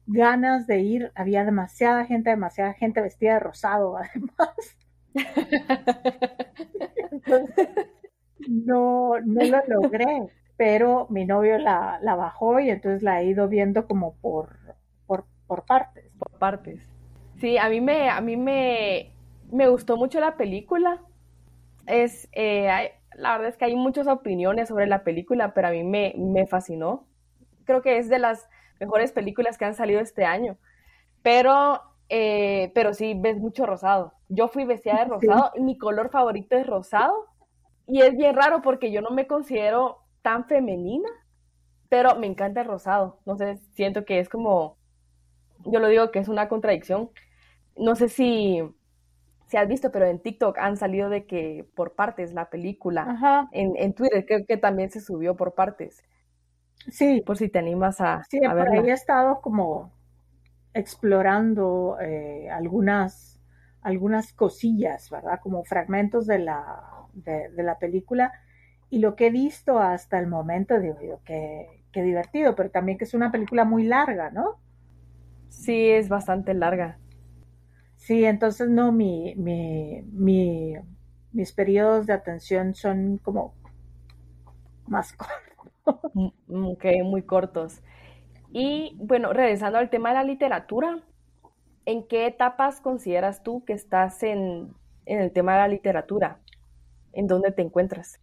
[0.07, 4.77] ganas de ir, había demasiada gente, demasiada gente vestida de rosado además.
[8.47, 13.47] no, no lo logré, pero mi novio la, la, bajó y entonces la he ido
[13.47, 14.57] viendo como por,
[15.05, 16.11] por, por partes.
[16.17, 16.89] Por partes.
[17.37, 19.11] Sí, a mí me, a mí me,
[19.51, 21.01] me gustó mucho la película
[21.87, 25.83] es, eh, la verdad es que hay muchas opiniones sobre la película, pero a mí
[25.83, 27.07] me, me fascinó.
[27.65, 28.47] Creo que es de las
[28.79, 30.57] mejores películas que han salido este año.
[31.23, 34.13] Pero, eh, pero sí, ves mucho rosado.
[34.29, 37.13] Yo fui vestida de rosado y mi color favorito es rosado.
[37.87, 41.09] Y es bien raro porque yo no me considero tan femenina,
[41.89, 43.19] pero me encanta el rosado.
[43.25, 44.77] No sé, siento que es como,
[45.65, 47.09] yo lo digo que es una contradicción.
[47.77, 48.61] No sé si,
[49.47, 53.47] si has visto, pero en TikTok han salido de que por partes la película.
[53.51, 56.03] En, en, Twitter creo que también se subió por partes.
[56.87, 57.21] Sí.
[57.25, 59.91] Por si te animas a, sí, por ahí he estado como
[60.73, 63.41] explorando eh, algunas,
[63.81, 65.39] algunas cosillas, ¿verdad?
[65.41, 66.81] Como fragmentos de la,
[67.13, 68.31] de, la película.
[68.89, 73.05] Y lo que he visto hasta el momento, digo yo, que divertido, pero también que
[73.05, 74.59] es una película muy larga, ¿no?
[75.49, 76.99] Sí, es bastante larga.
[77.95, 80.75] Sí, entonces no, mi, mi, mi,
[81.31, 83.53] mis periodos de atención son como
[84.87, 85.56] más cortos.
[86.13, 87.81] Mm, mm, ok, muy cortos.
[88.51, 91.03] Y bueno, regresando al tema de la literatura,
[91.85, 94.73] ¿en qué etapas consideras tú que estás en,
[95.05, 96.39] en el tema de la literatura?
[97.13, 98.19] ¿En dónde te encuentras?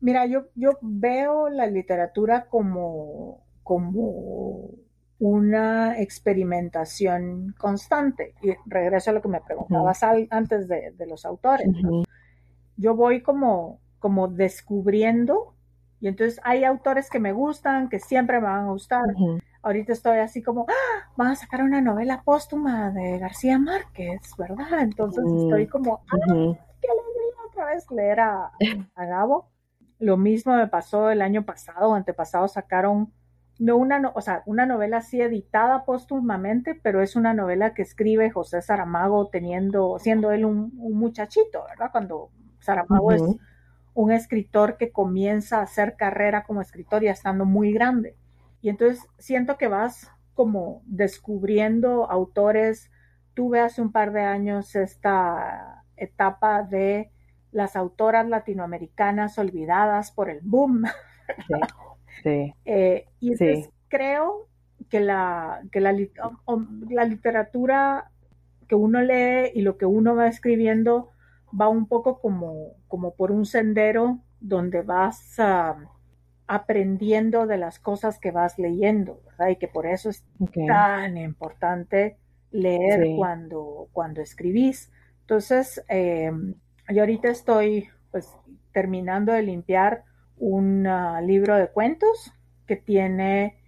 [0.00, 4.70] Mira, yo, yo veo la literatura como, como
[5.22, 8.34] una experimentación constante.
[8.42, 11.68] Y regreso a lo que me preguntabas antes de, los autores.
[12.76, 15.54] Yo voy como, como descubriendo,
[16.02, 19.04] y entonces hay autores que me gustan, que siempre me van a gustar.
[19.62, 21.08] Ahorita estoy así como, ¡Ah!
[21.16, 24.80] van a sacar una novela póstuma de García Márquez, ¿verdad?
[24.80, 26.16] Entonces estoy como, ¡ah!
[26.26, 28.50] ¡Qué alegría otra vez leer a,
[28.96, 29.48] a Gabo!
[30.00, 33.12] Lo mismo me pasó el año pasado, antepasado sacaron
[33.60, 38.28] no una, o sea, una novela así editada póstumamente, pero es una novela que escribe
[38.32, 41.92] José Saramago teniendo, siendo él un, muchachito, ¿verdad?
[41.92, 43.22] Cuando Saramago es
[43.94, 48.16] un escritor que comienza a hacer carrera como escritor y estando muy grande.
[48.60, 52.90] Y entonces siento que vas como descubriendo autores.
[53.34, 57.10] Tuve hace un par de años esta etapa de
[57.50, 60.84] las autoras latinoamericanas olvidadas por el boom.
[62.24, 64.46] Eh, y entonces creo
[64.90, 65.92] que, la, que la,
[66.90, 68.10] la literatura
[68.68, 71.11] que uno lee y lo que uno va escribiendo
[71.58, 75.76] va un poco como, como por un sendero donde vas ah,
[76.46, 79.48] aprendiendo de las cosas que vas leyendo, ¿verdad?
[79.48, 80.24] Y que por eso es
[80.66, 82.16] tan importante
[82.50, 84.92] leer cuando, cuando escribís.
[85.20, 86.30] Entonces, eh,
[86.92, 88.28] yo ahorita estoy pues
[88.72, 90.04] terminando de limpiar
[90.36, 92.32] un ah, libro de cuentos
[92.66, 93.58] que tiene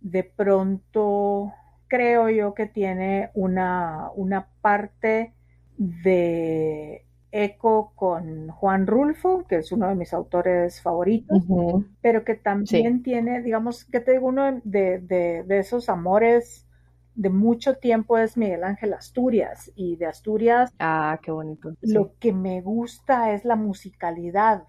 [0.00, 1.52] de pronto,
[1.86, 5.34] creo yo que tiene una, una parte
[5.76, 7.05] de
[7.44, 11.42] eco con Juan Rulfo, que es uno de mis autores favoritos,
[12.00, 16.66] pero que también tiene, digamos, que tengo uno de, de, esos amores
[17.14, 20.72] de mucho tiempo es Miguel Ángel Asturias y de Asturias.
[20.78, 21.74] Ah, qué bonito.
[21.80, 24.64] Lo que me gusta es la musicalidad.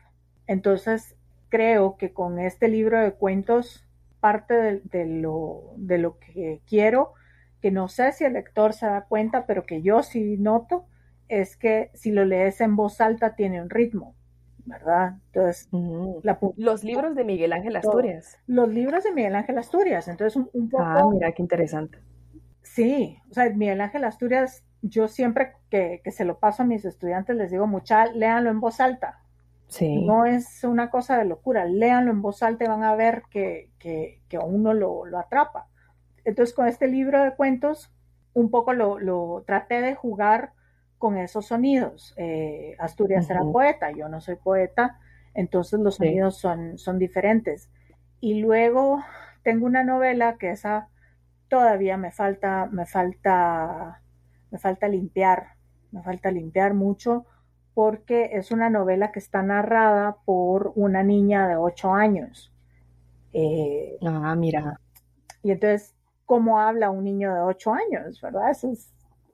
[0.46, 1.16] Entonces,
[1.50, 3.86] creo que con este libro de cuentos
[4.20, 7.14] parte de, lo, de lo que quiero,
[7.62, 10.86] que no sé si el lector se da cuenta, pero que yo sí noto,
[11.30, 14.16] es que si lo lees en voz alta tiene un ritmo,
[14.66, 15.16] ¿verdad?
[15.28, 15.70] Entonces,
[16.58, 18.38] los libros de Miguel Ángel Asturias.
[18.48, 20.84] Los libros de Miguel Ángel Asturias, entonces un, poco...
[20.84, 22.00] Ah, mira, qué interesante.
[22.62, 26.86] Sí, o sea, Miguel Ángel Asturias, yo siempre que, que se lo paso a mis
[26.86, 29.22] estudiantes les digo, mucha, léanlo en voz alta.
[29.68, 30.06] Sí.
[30.06, 33.70] No es una cosa de locura, léanlo en voz alta y van a ver que,
[33.80, 35.68] que, que a uno lo, lo atrapa.
[36.24, 37.94] Entonces, con este libro de cuentos,
[38.34, 40.52] un poco lo, lo traté de jugar
[40.98, 42.14] con esos sonidos.
[42.18, 45.00] Eh, Asturias era poeta, yo no soy poeta,
[45.34, 47.70] entonces los sonidos son, son diferentes.
[48.20, 49.04] Y luego
[49.44, 50.90] tengo una novela que esa
[51.48, 54.02] todavía me falta, me falta,
[54.52, 55.50] me falta limpiar,
[55.92, 57.26] me falta limpiar mucho
[57.74, 62.52] porque es una novela que está narrada por una niña de ocho años.
[63.34, 64.80] Eh, ah, mira.
[65.44, 65.96] Y entonces,
[66.26, 68.20] ¿cómo habla un niño de ocho años?
[68.20, 68.50] ¿Verdad?
[68.50, 68.92] Eso es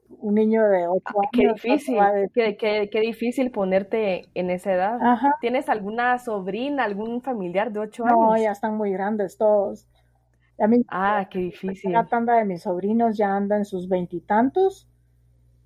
[0.08, 1.98] un niño de 8 ah, qué Difícil,
[2.34, 4.98] qué, difícil ponerte en esa edad.
[5.40, 8.18] ¿Tienes alguna sobrina, algún familiar de 8 años?
[8.18, 9.86] No, ya están muy grandes todos.
[10.88, 11.92] ah, qué difícil.
[11.92, 14.88] La tanda de mis sobrinos ya anda en sus veintitantos.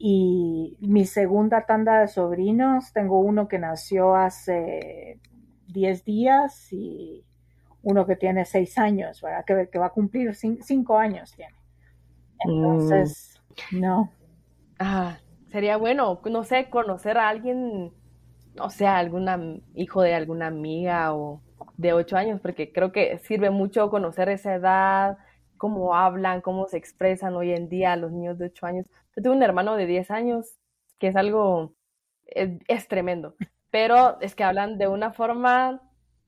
[0.00, 5.18] Y, mi segunda tanda de sobrinos, tengo uno que nació hace
[5.68, 7.24] 10 días y
[7.82, 9.44] uno que tiene 6 años, ¿verdad?
[9.44, 11.54] Que, que va a cumplir 5 años tiene.
[12.44, 12.50] Mm.
[12.50, 13.40] Entonces,
[13.72, 14.10] no.
[14.78, 15.18] Ah,
[15.50, 17.92] sería bueno, no sé, conocer a alguien,
[18.60, 21.42] o sea, algún hijo de alguna amiga o
[21.76, 25.18] de ocho años, porque creo que sirve mucho conocer esa edad,
[25.56, 28.86] cómo hablan, cómo se expresan hoy en día los niños de ocho años.
[29.16, 30.58] Yo tengo un hermano de diez años,
[30.98, 31.74] que es algo,
[32.26, 33.34] es, tremendo,
[33.70, 35.82] pero es que hablan de una forma,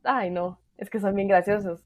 [0.04, 1.84] ay no, es que son bien graciosos.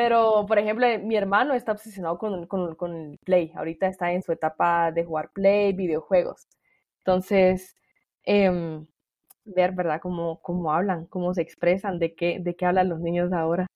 [0.00, 3.50] Pero, por ejemplo, mi hermano está obsesionado con, con, el Play.
[3.56, 6.46] Ahorita está en su etapa de jugar Play, videojuegos.
[6.98, 7.74] Entonces,
[8.22, 8.86] em,
[9.44, 13.32] ver, ¿verdad?, cómo, cómo hablan, cómo se expresan, de qué, de qué hablan los niños
[13.32, 13.66] ahora.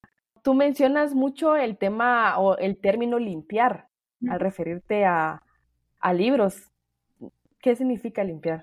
[0.45, 3.89] Tú mencionas mucho el tema o el término limpiar
[4.31, 5.43] al referirte a,
[5.99, 6.71] a libros.
[7.61, 8.63] ¿Qué significa limpiar?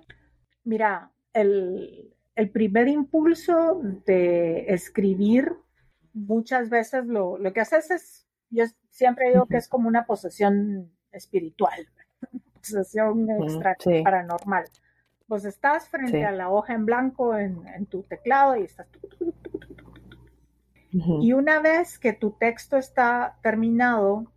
[0.64, 5.58] Mira, el, el primer impulso de escribir
[6.14, 10.92] muchas veces lo, lo que haces es, yo siempre digo que es como una posesión
[11.12, 11.88] espiritual,
[12.54, 14.66] posesión extra paranormal.
[15.28, 18.88] Pues estás frente a la hoja en blanco en, tu teclado y estás...
[20.92, 24.32] Y una vez que tu texto está terminado,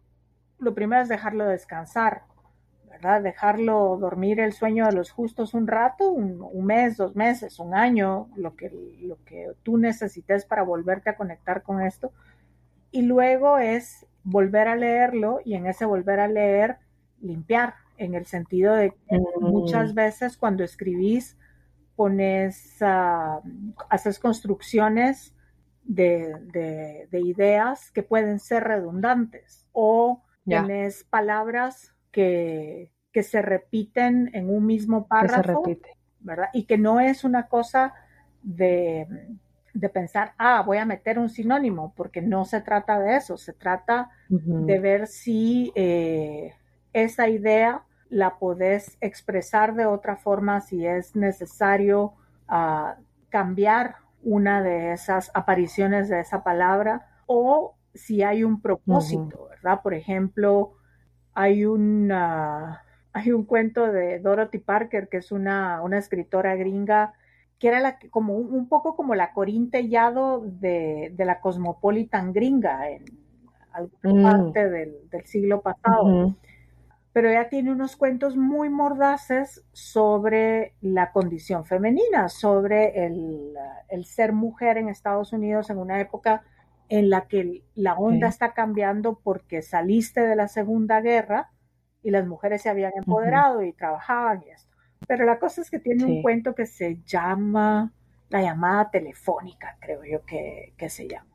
[0.59, 2.25] lo primero es dejarlo descansar,
[3.03, 3.23] ¿verdad?
[3.23, 8.29] Dejarlo dormir el sueño de los justos un rato, un, mes, dos meses, un año,
[8.37, 12.13] lo que, lo que tú necesites para volverte a conectar con esto.
[12.93, 16.79] Y luego es volver a leerlo y en ese volver a leer,
[17.21, 19.41] limpiar, en el sentido de que mm.
[19.41, 21.37] muchas veces cuando escribís
[21.97, 23.43] pones, uh,
[23.91, 25.35] haces construcciones
[25.83, 26.35] de,
[27.11, 34.65] de, ideas que pueden ser redundantes o tienes palabras que, que se repiten en un
[34.67, 35.65] mismo párrafo,
[36.21, 36.49] ¿verdad?
[36.53, 37.95] Y que no es una cosa
[38.43, 39.09] de,
[39.75, 43.53] de, pensar, ah, voy a meter un sinónimo, porque no se trata de eso, se
[43.53, 46.55] trata de ver si eh,
[46.93, 52.13] esa idea la podés expresar de otra forma, si es necesario
[52.47, 52.97] ah,
[53.31, 59.81] cambiar una de esas apariciones de esa palabra o si hay un propósito, ¿verdad?
[59.83, 60.75] Por ejemplo,
[61.35, 67.13] hay una hay un cuento de Dorothy Parker, que es una, una escritora gringa,
[67.59, 72.89] que era la, como un, poco como la Corín Tellado de, de la Cosmopolitan gringa
[72.89, 73.05] en
[73.73, 74.23] alguna mm.
[74.23, 76.37] parte del, del, siglo pasado.
[77.13, 83.53] Pero ella tiene unos cuentos muy mordaces sobre la condición femenina, sobre el,
[83.91, 86.43] el ser mujer en Estados Unidos en una época
[86.93, 91.51] en la que la onda está cambiando porque saliste de la Segunda Guerra
[92.03, 94.77] y las mujeres se habían empoderado y trabajaban y esto.
[95.09, 97.95] Pero la cosa es que tiene un cuento que se llama
[98.29, 101.31] La llamada telefónica, creo yo que, se llama.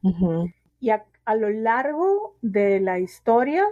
[0.80, 1.04] Y a,
[1.36, 3.64] lo largo de la historia,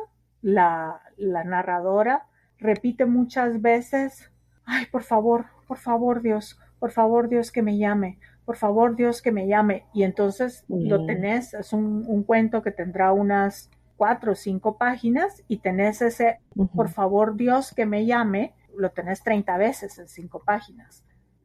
[0.42, 2.26] la, la narradora
[2.58, 4.32] repite muchas veces,
[4.66, 9.22] ay, por favor, por favor Dios, por favor Dios que me llame, por favor Dios
[9.22, 9.86] que me llame.
[9.94, 15.44] Y entonces lo tenés, es un, un, cuento que tendrá unas cuatro o cinco páginas
[15.48, 16.40] y tenés ese,
[16.76, 21.04] por favor Dios que me llame, lo tenés 30 veces en cinco páginas.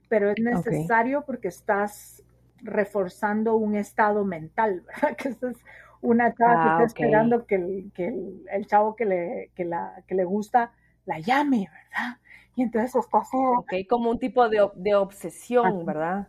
[0.08, 2.22] Pero es necesario porque estás
[2.58, 5.16] reforzando un estado mental, ¿verdad?
[5.16, 5.38] Que es
[6.02, 8.14] una chava que ah, está esperando que, el, que
[8.52, 10.72] el, chavo que le, que, la, que le gusta
[11.06, 12.18] la llame, ¿verdad?
[12.56, 13.36] Y entonces está así.
[13.36, 16.28] Ok, como un tipo de, obsesión, ¿verdad?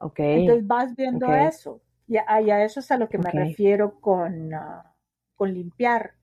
[0.00, 0.18] Ok.
[0.18, 1.80] Entonces vas viendo eso.
[2.08, 4.94] Y a, eso es a lo que me refiero con, ah,
[5.36, 6.14] con limpiar.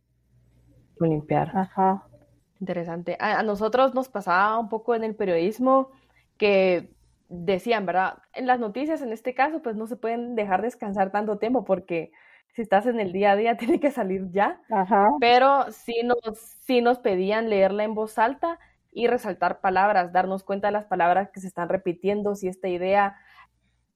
[0.97, 1.55] Con limpiar.
[1.55, 2.03] Ajá.
[2.59, 3.15] Interesante.
[3.19, 5.91] A, nosotros nos pasaba un poco en el periodismo
[6.37, 6.89] que
[7.29, 8.17] decían, ¿verdad?
[8.33, 12.11] En las noticias, en este caso, pues no se pueden dejar descansar tanto tiempo porque
[12.53, 14.59] si estás en el día a día tiene que salir ya.
[14.69, 15.07] Ajá.
[15.21, 18.59] Pero sí nos, sí nos pedían leerla en voz alta
[18.91, 23.15] y resaltar palabras, darnos cuenta de las palabras que se están repitiendo, si esta idea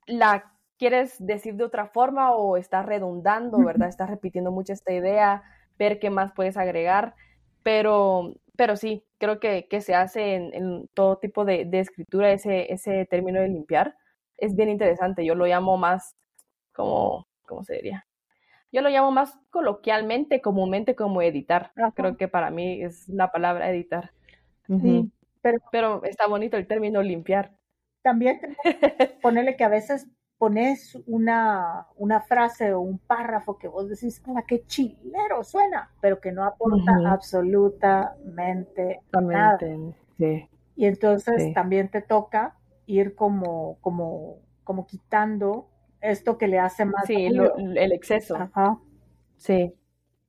[0.08, 3.88] la quieres decir de otra forma o estás redundando, ¿verdad?
[3.88, 5.44] Estás repitiendo mucho esta idea,
[5.78, 7.16] ver qué más puedes agregar,
[7.64, 13.40] pero, pero sí, creo que, se hace en, todo tipo de, escritura ese, ese término
[13.40, 13.96] de limpiar.
[14.38, 16.16] Es bien interesante, yo lo llamo más
[16.74, 18.08] como, ¿cómo se diría?
[18.72, 21.74] Yo lo llamo más coloquialmente, comúnmente como editar.
[21.94, 24.14] Creo que para mí es la palabra editar.
[24.66, 27.52] Sí, pero, pero está bonito el término limpiar.
[28.02, 28.40] También
[29.22, 34.44] ponerle que a veces pones una, una frase o un párrafo que vos decís, ¡ah,
[34.48, 35.92] qué chilero suena!
[36.02, 39.60] Pero que no aporta absolutamente nada.
[40.76, 45.68] Y entonces también te toca ir como, como, como quitando
[46.02, 47.06] esto que le hace más.
[47.06, 48.36] Sí, el exceso.
[48.36, 48.80] Ajá.
[49.38, 49.76] Sí.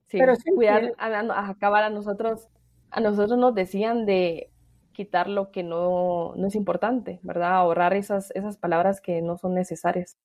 [0.08, 2.50] Sí, Pero cuidar, a, acabar a nosotros,
[2.90, 4.51] a nosotros nos decían de
[4.92, 7.54] quitar lo que no, no es importante, ¿verdad?
[7.54, 10.16] Ahorrar esas, esas palabras que no son necesarias.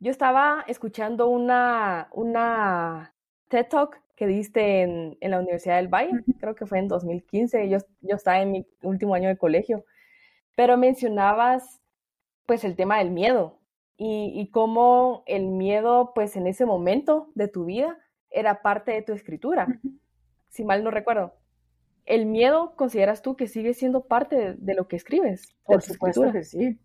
[0.00, 3.14] Yo estaba escuchando una, una
[3.48, 7.68] TED Talk que diste en, en la Universidad del Valle, creo que fue en 2015,
[7.68, 9.84] yo, yo estaba en mi último año de colegio,
[10.56, 11.80] pero mencionabas
[12.46, 13.58] pues el tema del miedo
[13.96, 17.98] y, y cómo el miedo pues en ese momento de tu vida
[18.30, 19.66] era parte de tu escritura,
[20.48, 21.34] si mal no recuerdo
[22.04, 25.54] el miedo consideras tú que sigue siendo parte de, lo que escribes.
[25.64, 26.78] Por supuesto que sí.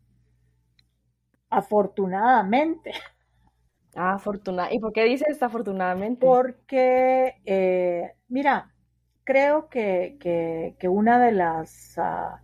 [1.50, 2.92] Afortunadamente.
[3.96, 4.76] Ah, afortunadamente.
[4.76, 6.26] ¿Y por qué dices afortunadamente?
[6.26, 8.72] Porque, eh, mira,
[9.24, 12.42] creo que, que, una de las ah,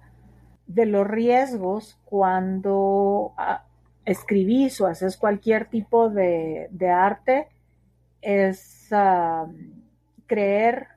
[0.67, 3.65] de los riesgos cuando ah,
[4.05, 7.47] escribís o haces cualquier tipo de, arte
[8.21, 9.47] es ah,
[10.27, 10.94] creer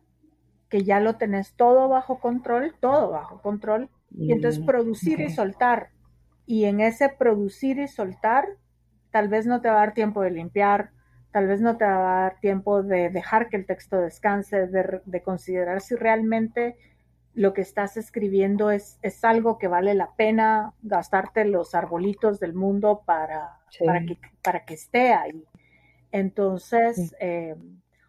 [0.68, 5.30] que ya lo tenés todo bajo control, todo bajo control, y entonces mm, producir y
[5.30, 5.90] soltar.
[6.46, 8.46] Y en ese producir y soltar,
[9.10, 10.90] tal vez no te va a dar tiempo de limpiar,
[11.30, 15.22] tal vez no te va a dar tiempo de dejar que el texto descanse, de,
[15.22, 16.76] considerar si realmente
[17.34, 22.54] lo que estás escribiendo es, es, algo que vale la pena gastarte los arbolitos del
[22.54, 25.44] mundo para, para, que, para que esté ahí.
[26.10, 27.54] Entonces, eh,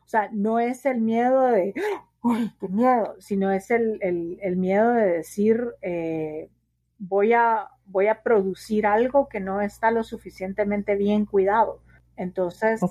[0.05, 1.74] o sea, no es el miedo de,
[2.22, 3.99] uy, qué miedo, sino es el,
[4.57, 6.49] miedo de decir, eh,
[6.97, 11.82] voy, a, voy a producir algo que no está lo suficientemente bien cuidado.
[12.15, 12.82] Entonces,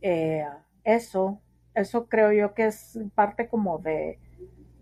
[0.00, 0.44] eh,
[0.84, 1.40] eso,
[1.74, 4.18] eso creo yo que es parte como de,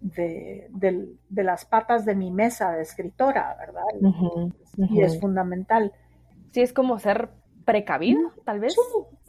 [0.01, 3.83] de, las patas de mi mesa de escritora, ¿verdad?
[4.77, 5.93] Y es fundamental.
[6.51, 7.31] Sí, es como ser
[7.65, 8.77] precavido, tal vez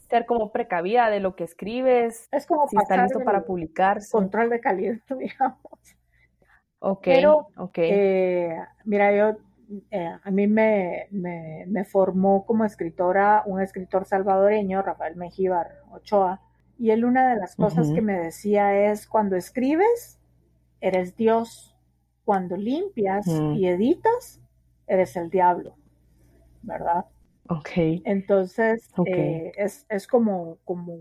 [0.10, 4.00] ser como precavida de lo que escribes, es como si está listo para publicar.
[4.12, 5.62] Control de calidad, digamos.
[6.80, 9.38] Ok, Pero, eh, mira, yo,
[9.90, 16.42] eh, a mí me, me, formó como escritora un escritor salvadoreño, Rafael Mejíbar Ochoa,
[16.78, 20.20] y él una de las cosas que me decía es, cuando escribes,
[20.82, 21.74] eres Dios,
[22.26, 24.42] cuando limpias y editas,
[24.86, 25.78] eres el diablo,
[26.64, 27.06] ¿verdad?
[28.06, 30.98] Entonces, eh, es, es, como, como,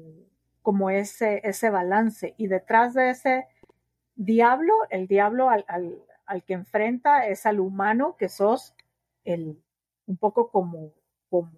[0.63, 2.35] como ese, ese balance.
[2.37, 3.47] Y detrás de ese
[4.17, 8.75] diablo, el diablo al, al, al, que enfrenta es al humano que sos
[9.25, 9.63] el,
[10.07, 10.93] un poco como,
[11.31, 11.53] como,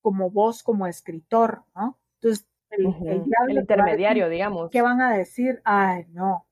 [0.00, 1.98] como vos como escritor, ¿no?
[2.20, 4.70] Entonces, el, el, intermediario, digamos.
[4.70, 5.60] ¿Qué van a decir?
[5.64, 6.46] Ay, no.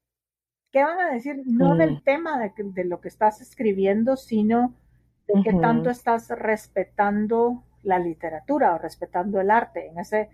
[0.71, 1.43] ¿Qué van a decir?
[1.47, 2.03] No del mm.
[2.03, 4.75] tema de, de, lo que estás escribiendo, sino
[5.33, 9.89] de qué tanto estás respetando la literatura o respetando el arte.
[9.89, 10.29] En ese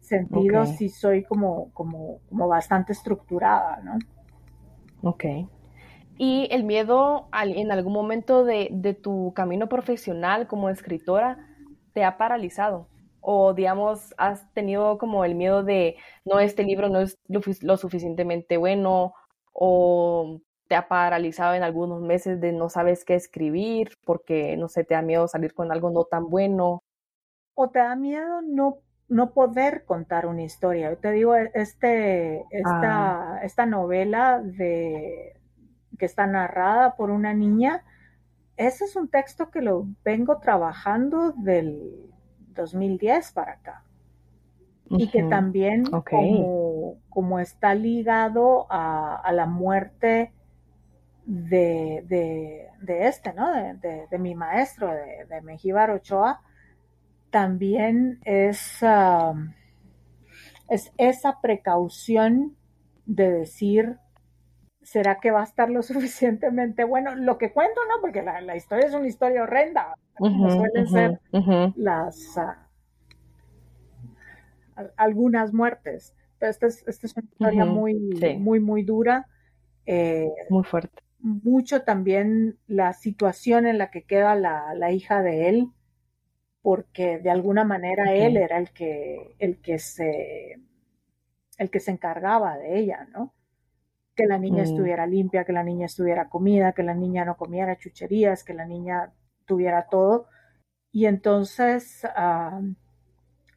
[0.00, 3.98] sentido, sí soy como, como, como bastante estructurada, ¿no?
[5.02, 5.24] Ok.
[6.18, 11.38] ¿Y el miedo en algún momento de, de, tu camino profesional como escritora
[11.92, 12.88] te ha paralizado?
[13.20, 18.56] O, digamos, has tenido como el miedo de, no, este libro no es lo suficientemente
[18.56, 19.12] bueno,
[19.52, 24.84] o te ha paralizado en algunos meses de no sabes qué escribir porque, no sé,
[24.84, 26.82] te da miedo salir con algo no tan bueno.
[27.54, 30.90] O te da miedo no, no poder contar una historia.
[30.90, 33.40] Yo te digo, este, esta, ah.
[33.42, 35.36] esta novela de,
[35.98, 37.84] que está narrada por una niña.
[38.56, 42.10] Ese es un texto que lo vengo trabajando del
[42.54, 43.82] 2010 para acá.
[44.88, 45.84] Y que también
[47.08, 50.32] como, está ligado a, la muerte
[51.26, 53.52] de, este, ¿no?
[53.52, 56.40] De, mi maestro, de, de Mejíbar Ochoa,
[57.30, 59.52] también es, um,
[60.68, 62.56] es esa precaución
[63.04, 63.98] de decir,
[64.82, 67.14] ¿será que va a estar lo suficientemente bueno?
[67.14, 68.00] Lo que cuento, ¿no?
[68.00, 71.20] Porque la, historia es una historia horrenda, suelen ser
[71.76, 72.38] las...
[72.38, 72.62] Ah,
[74.96, 76.14] algunas muertes.
[76.38, 77.94] esta es, esta es una historia muy,
[78.38, 79.26] muy, muy dura.
[79.86, 81.02] Eh, muy fuerte.
[81.18, 85.68] Mucho también la situación en la que queda la, la hija de él,
[86.62, 90.60] porque de alguna manera él era el que, el que se
[91.58, 93.34] el que se encargaba de ella, ¿no?
[94.14, 94.66] Que la niña mm.
[94.66, 98.66] estuviera limpia, que la niña estuviera comida, que la niña no comiera chucherías, que la
[98.66, 99.12] niña
[99.46, 100.28] tuviera todo.
[100.92, 102.60] Y entonces ah,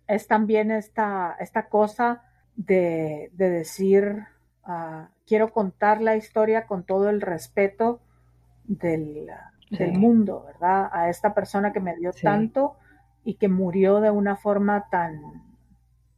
[0.07, 2.23] es también esta, esta cosa
[2.55, 4.25] de, decir,
[4.69, 7.99] ah, quiero contar la historia con todo el respeto
[8.65, 9.29] del,
[9.93, 10.89] mundo, ¿verdad?
[10.91, 12.75] A esta persona que me dio tanto
[13.23, 15.21] y que murió de una forma tan,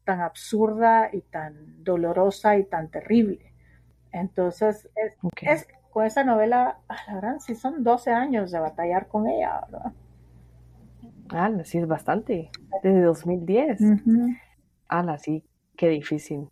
[0.03, 3.51] tan absurda y tan dolorosa y tan terrible.
[4.11, 4.89] Entonces,
[5.41, 9.93] es, con esa novela, la verdad, sí son 12 años de batallar con ella, ¿verdad?
[11.29, 12.51] Ah, sí, es bastante.
[12.83, 13.79] Desde 2010.
[14.89, 15.45] Ah, sí,
[15.77, 16.49] qué difícil.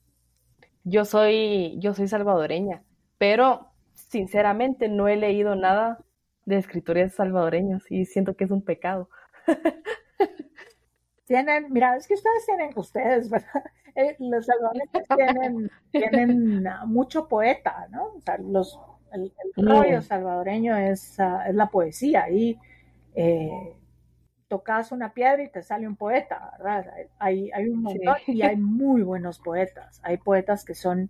[0.90, 2.84] Yo soy, yo soy salvadoreña,
[3.18, 6.00] pero sinceramente no he leído nada
[6.46, 9.08] de escritores salvadoreños y siento que es un pecado.
[11.28, 13.64] tienen, mira, es que ustedes tienen, ustedes, ¿verdad?
[13.96, 18.06] Eh, los salvadoreños tienen, tienen mucho poeta, ¿no?
[18.16, 18.80] O sea, los,
[19.14, 22.58] el, rollo salvadoreño es, ah, es, la poesía y
[23.14, 23.76] eh,
[24.50, 26.86] tocas una piedra y te sale un poeta, ¿verdad?
[27.20, 30.02] Hay, hay un montón y hay muy buenos poetas.
[30.04, 31.10] Hay poetas que son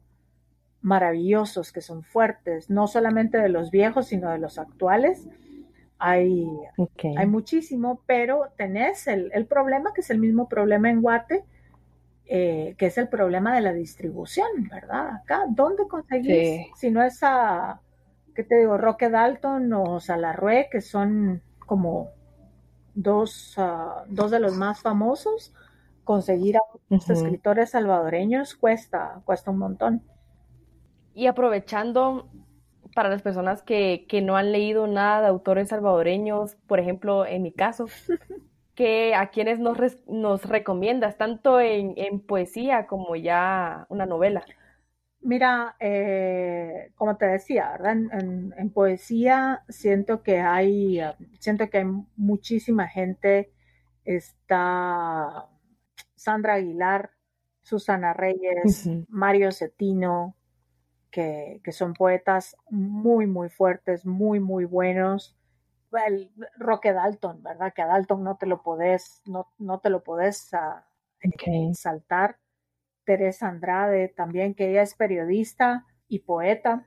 [0.81, 5.27] maravillosos, que son fuertes, no solamente de los viejos, sino de los actuales
[5.99, 6.47] hay,
[7.17, 11.43] hay muchísimo, pero tenés el, problema que es el mismo problema en Guate,
[12.25, 15.15] eh, que es el problema de la distribución, ¿verdad?
[15.15, 16.67] Acá, ¿dónde conseguís?
[16.77, 17.81] Si no es a,
[18.33, 18.77] ¿qué te digo?
[18.77, 22.11] Roque Dalton o Salarrué, que son como
[23.01, 25.53] dos, ah, dos de los más famosos,
[26.03, 30.03] conseguir a los escritores salvadoreños cuesta, cuesta un montón.
[31.13, 32.29] Y aprovechando
[32.95, 37.51] para las personas que, no han leído nada de autores salvadoreños, por ejemplo, en mi
[37.51, 37.85] caso,
[38.75, 39.77] que a quienes nos,
[40.07, 44.43] nos recomiendas, tanto en, poesía como ya una novela.
[45.21, 51.01] Mira, eh, como te decía, En, poesía siento que hay,
[51.39, 53.51] siento que hay muchísima gente.
[54.05, 55.47] Está
[56.15, 57.11] Sandra Aguilar,
[57.61, 60.35] Susana Reyes, Mario Cetino,
[61.11, 65.37] que, son poetas muy, muy fuertes, muy, muy buenos.
[66.05, 67.73] El Roque Dalton, ¿verdad?
[67.73, 72.37] Que a Dalton no te lo podés, no, no te lo podés uh, saltar.
[73.09, 76.85] Teresa Andrade también, que ella es periodista y poeta.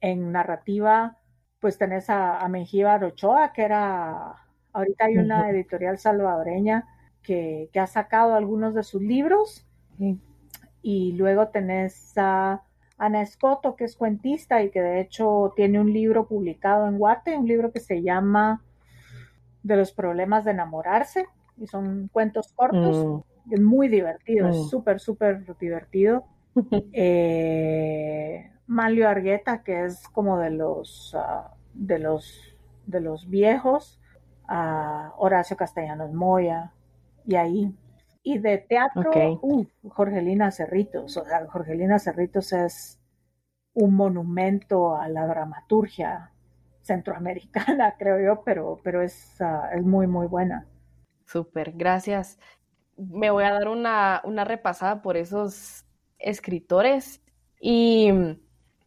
[0.00, 1.18] En narrativa,
[1.60, 6.86] pues tenés a, a Mengíbar Ochoa, que era, ahorita hay una editorial salvadoreña
[7.22, 9.66] que, que, ha sacado algunos de sus libros.
[10.80, 12.62] Y luego tenés a
[12.96, 17.36] Ana Escoto, que es cuentista y que de hecho tiene un libro publicado en Guate,
[17.36, 18.62] un libro que se llama
[19.62, 21.26] De los problemas de enamorarse,
[21.58, 23.04] y son cuentos cortos.
[23.04, 23.37] Mm.
[23.50, 24.68] Es muy divertido, es mm.
[24.68, 26.24] súper, súper divertido.
[26.92, 34.00] eh, Malio Argueta, que es como de los, ah, de los, de los viejos.
[34.50, 36.72] Horacio Castellanos Moya,
[37.26, 37.74] y ahí
[38.28, 39.10] y de teatro,
[39.88, 41.16] Jorgelina Cerritos.
[41.16, 43.00] O sea, Jorgelina Cerritos es
[43.72, 46.32] un monumento a la dramaturgia
[46.82, 50.66] centroamericana, creo yo, pero, pero es, ah, es muy, muy buena.
[51.24, 52.38] Súper, gracias.
[52.98, 55.84] Me voy a dar una, una repasada por esos
[56.18, 57.22] escritores
[57.60, 58.10] y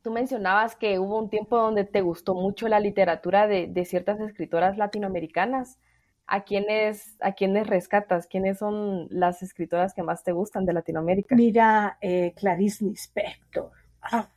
[0.01, 4.19] tú mencionabas que hubo un tiempo donde te gustó mucho la literatura de, de ciertas
[4.19, 5.79] escritoras latinoamericanas.
[6.27, 8.27] ¿A quiénes, ¿A quiénes rescatas?
[8.27, 11.35] ¿Quiénes son las escritoras que más te gustan de Latinoamérica?
[11.35, 13.71] Mira, eh, Clarice Lispector.
[14.01, 14.29] Ah,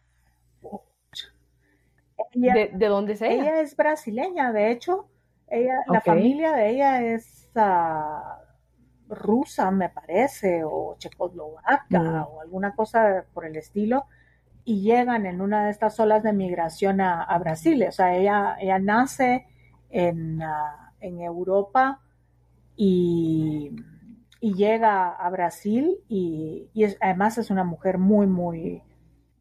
[2.34, 3.34] ¿De, dónde es ella?
[3.34, 5.08] Ella es brasileña, de hecho.
[5.46, 8.40] Ella, La familia de ella es ah,
[9.08, 12.26] rusa, me parece, o checoslovaca, mm.
[12.30, 14.06] o alguna cosa por el estilo.
[14.66, 17.84] y llegan en una de estas olas de migración a, Brasil.
[17.86, 19.46] O sea, ella, ella nace
[19.90, 22.00] en, ah, en Europa
[22.76, 23.72] y,
[24.40, 28.82] y, llega a Brasil y, además es una mujer muy, muy,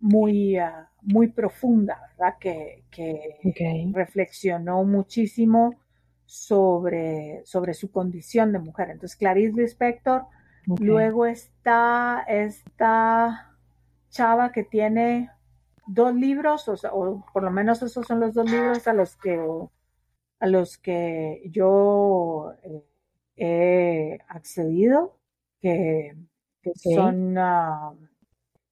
[0.02, 2.38] muy, ah, muy profunda, ¿verdad?
[2.38, 3.38] Que, que
[3.94, 5.76] reflexionó muchísimo
[6.34, 8.90] sobre, sobre su condición de mujer.
[8.90, 10.26] Entonces, Clarice Lispector.
[10.80, 13.56] Luego está esta
[14.10, 15.30] chava que tiene
[15.86, 19.40] dos libros, o, por lo menos esos son los dos libros a los que,
[20.40, 22.84] a los que yo eh,
[23.36, 25.20] he accedido,
[25.62, 26.16] que,
[26.76, 27.94] son ah,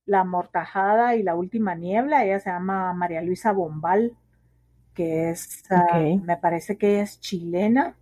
[0.05, 2.25] La Mortajada y La Última Niebla.
[2.25, 4.17] Ella se llama María Luisa Bombal,
[5.01, 7.97] que es, ah, me parece que es chilena.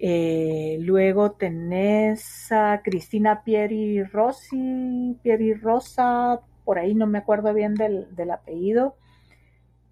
[0.00, 7.74] Eh, luego tenés a Cristina Pieri Rossi, Pieri Rosa, por ahí no me acuerdo bien
[7.74, 8.96] del, apellido,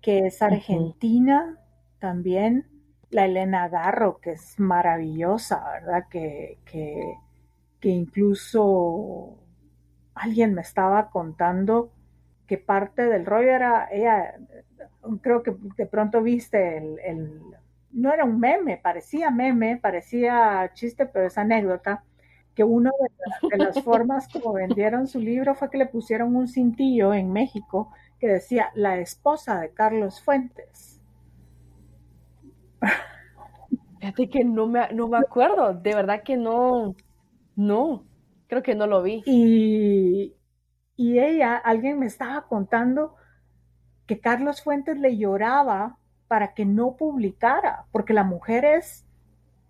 [0.03, 1.61] que es argentina
[2.01, 2.67] también.
[3.11, 6.09] La Elena Garro, que es maravillosa, ¿verdad?
[6.11, 7.15] Que, que,
[7.79, 9.39] que incluso
[10.13, 11.93] alguien me estaba contando
[12.49, 14.35] que parte del rollo era, ella,
[15.23, 17.43] creo que de pronto viste el
[17.97, 22.05] no era un meme, parecía meme, parecía chiste, pero es anécdota,
[22.55, 22.91] que una
[23.51, 27.91] de, las formas como vendieron su libro fue que le pusieron un cintillo en México
[28.21, 31.01] que decía la esposa de Carlos Fuentes.
[33.99, 36.95] Fíjate que no me, no me acuerdo, de verdad que no,
[37.57, 38.05] no,
[38.47, 39.23] creo que no lo vi.
[39.25, 40.37] Y,
[40.97, 43.17] y ella, alguien me estaba contando
[44.07, 45.99] que Carlos Fuentes le lloraba
[46.29, 49.05] para que no publicara, porque la mujer es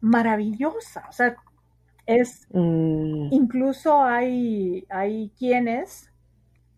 [0.00, 1.36] maravillosa, o sea,
[2.06, 3.28] es, mm.
[3.32, 6.12] incluso hay, hay quienes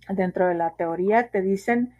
[0.08, 1.94] dentro de la teoría te dicen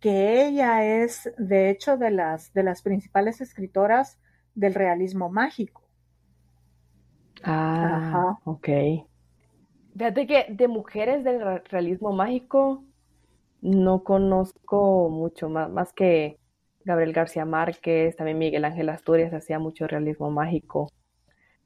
[0.00, 4.18] que ella es, de hecho, de las, de las principales escritoras
[4.54, 5.82] del realismo mágico.
[7.42, 8.38] Ah, Ajá.
[8.44, 8.68] ok.
[9.96, 12.84] Fíjate que de mujeres del realismo mágico
[13.60, 16.38] no conozco mucho más, más que
[16.84, 20.90] Gabriel García Márquez, también Miguel Ángel Asturias hacía mucho realismo mágico.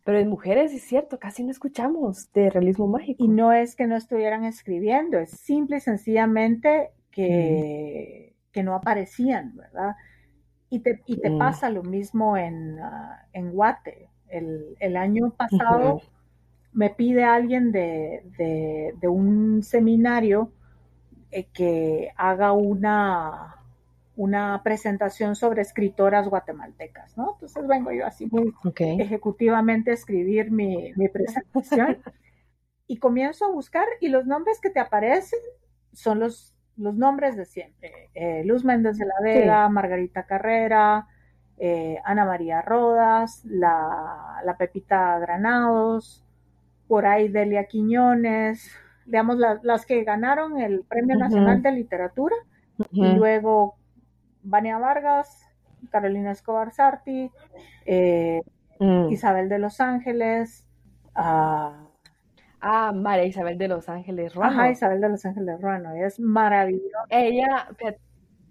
[0.04, 3.22] Pero en mujeres, es cierto, casi no escuchamos de realismo mágico.
[3.22, 9.56] Y no es que no estuvieran escribiendo, es simple y sencillamente que, que no aparecían,
[9.56, 9.94] ¿verdad?
[10.70, 11.38] Y te, y te mm.
[11.38, 14.08] pasa lo mismo en, ah, en Guate.
[14.28, 16.00] El, año pasado
[16.72, 18.22] me pide alguien de,
[18.98, 20.50] de, un seminario
[21.32, 23.56] eh, que haga una
[24.14, 27.32] una presentación sobre escritoras guatemaltecas, ¿no?
[27.32, 31.98] Entonces vengo yo así muy ejecutivamente a escribir mi, presentación
[32.86, 35.38] y comienzo a buscar y los nombres que te aparecen
[35.92, 38.10] son los, los nombres de siempre.
[38.14, 41.06] Eh, Luz Méndez de la Vega, Margarita Carrera,
[41.58, 46.24] eh, Ana María Rodas, la, Pepita Granados,
[46.86, 48.70] por ahí Delia Quiñones,
[49.06, 52.36] digamos, las que ganaron el Premio Nacional de Literatura
[52.90, 53.76] y luego
[54.42, 55.48] Vania Vargas,
[55.90, 57.30] Carolina Escobar Sarti,
[57.86, 58.42] eh,
[58.78, 59.10] mm.
[59.10, 60.66] Isabel de Los Ángeles.
[61.14, 64.52] ah, María Isabel de Los Ángeles Ruano.
[64.52, 67.06] Ajá, Isabel de Los Ángeles Ruano, es maravillosa.
[67.10, 67.68] Ella,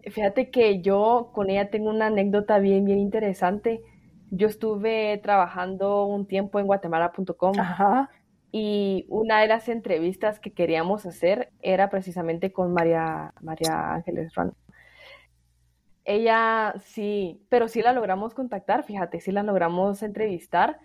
[0.10, 3.82] fíjate, que yo con ella tengo una anécdota bien, bien interesante.
[4.30, 7.54] Yo estuve trabajando un tiempo en guatemala.com
[8.52, 14.54] y una de las entrevistas que queríamos hacer era precisamente con María, María Ángeles Ruano.
[16.04, 20.80] Ella sí, pero sí la logramos contactar, fíjate, sí la logramos entrevistar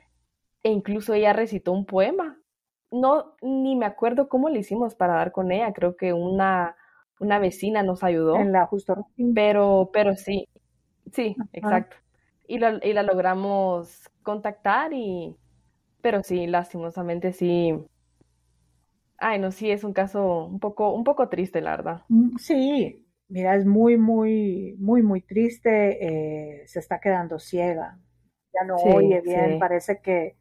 [0.62, 2.38] e incluso ella recitó un poema.
[2.92, 6.76] No, ni me acuerdo cómo le hicimos para dar con ella, creo que una,
[7.18, 8.36] una vecina nos ayudó.
[8.36, 9.08] En la justo.
[9.34, 10.48] Pero, pero sí,
[11.12, 11.96] sí, exacto.
[12.46, 15.36] Y la, y la logramos contactar y,
[16.06, 17.74] pero sí, lastimosamente sí.
[19.18, 22.02] Ay, no, sí, es un caso un poco, un poco triste, la verdad.
[22.08, 25.98] Mm, sí, Mira, es muy, muy, muy, muy triste.
[26.60, 27.98] Eh, se está quedando ciega.
[28.54, 29.58] Ya no oye bien.
[29.58, 30.36] Parece que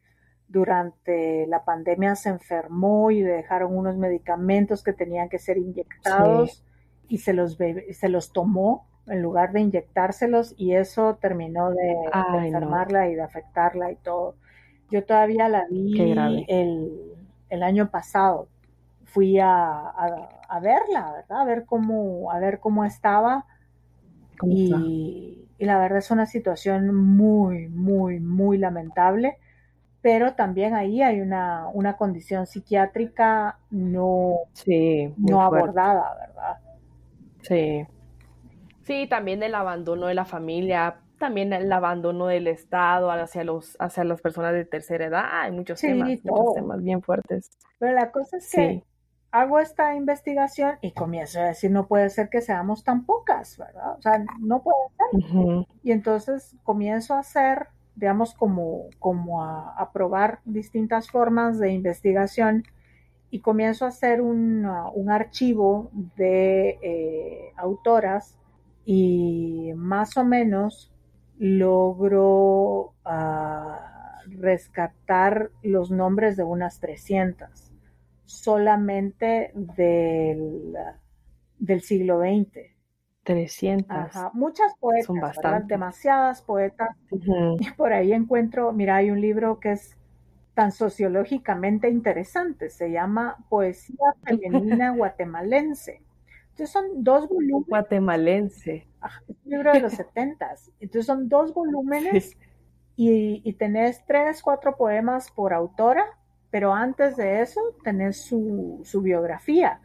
[0.46, 6.64] durante la pandemia se enfermó y le dejaron unos medicamentos que tenían que ser inyectados
[7.08, 7.58] y se los,
[7.90, 11.96] se los tomó en lugar de inyectárselos y eso terminó de,
[12.44, 14.36] enfermarla y de afectarla y todo.
[14.90, 16.00] Yo todavía la vi
[16.48, 17.14] el,
[17.48, 18.48] el año pasado.
[19.04, 19.92] Fui a,
[20.48, 21.40] a verla, ¿verdad?
[21.40, 23.44] A ver cómo, a ver cómo estaba.
[24.42, 29.38] y, la verdad es una situación muy, muy, muy lamentable.
[30.02, 34.34] Pero también ahí hay una, una condición psiquiátrica no,
[35.16, 36.58] no abordada, ¿verdad?
[37.42, 37.86] Sí.
[38.82, 44.04] Sí, también el abandono de la familia, también el abandono del Estado hacia los hacia
[44.04, 45.24] las personas de tercera edad.
[45.30, 47.50] Hay muchos temas, muchos temas bien fuertes.
[47.78, 48.82] Pero la cosa es que
[49.30, 53.96] hago esta investigación y comienzo a decir, no puede ser que seamos tan pocas, ¿verdad?
[53.98, 55.66] O sea, no puede ser.
[55.82, 62.64] Y entonces comienzo a hacer, digamos, como, como a, probar distintas formas de investigación
[63.30, 68.38] y comienzo a hacer un, un archivo de eh, autoras
[68.84, 70.92] y más o menos
[71.38, 77.72] logro ah, rescatar los nombres de unas 300
[78.24, 80.74] solamente del,
[81.58, 82.76] del siglo XX.
[83.22, 83.90] 300.
[83.90, 84.30] Ajá.
[84.34, 86.90] Muchas poetas, Son demasiadas poetas.
[87.10, 89.96] Y por ahí encuentro, mira, hay un libro que es
[90.54, 96.02] tan sociológicamente interesante, se llama Poesía Femenina Guatemalense.
[96.56, 97.68] Entonces son dos volúmenes.
[97.68, 98.86] Guatemalense.
[99.28, 100.70] es un libro de los setentas.
[100.80, 102.36] Entonces son dos volúmenes
[102.96, 106.06] y, y tenés tres, cuatro poemas por autora
[106.56, 109.80] pero antes de eso tenés su, biografía.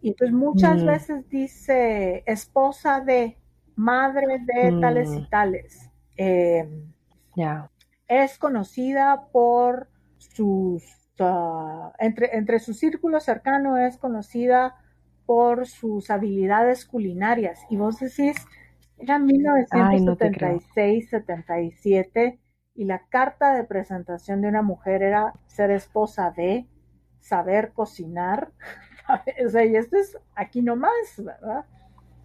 [0.00, 0.86] Y entonces muchas mm.
[0.86, 3.38] veces dice esposa de,
[3.76, 5.28] madre de tales y mm.
[5.28, 5.90] tales.
[6.16, 6.68] Eh,
[8.08, 9.88] es conocida por
[10.18, 10.82] sus,
[11.20, 14.74] ah, entre, entre su círculo cercano es conocida
[15.32, 17.60] por sus habilidades culinarias.
[17.70, 18.36] Y vos decís,
[18.98, 22.38] era 1976, 77
[22.74, 26.66] y la carta de presentación de una mujer era ser esposa de,
[27.18, 28.50] saber cocinar.
[29.46, 31.64] o sea, y esto es aquí nomás, ¿verdad?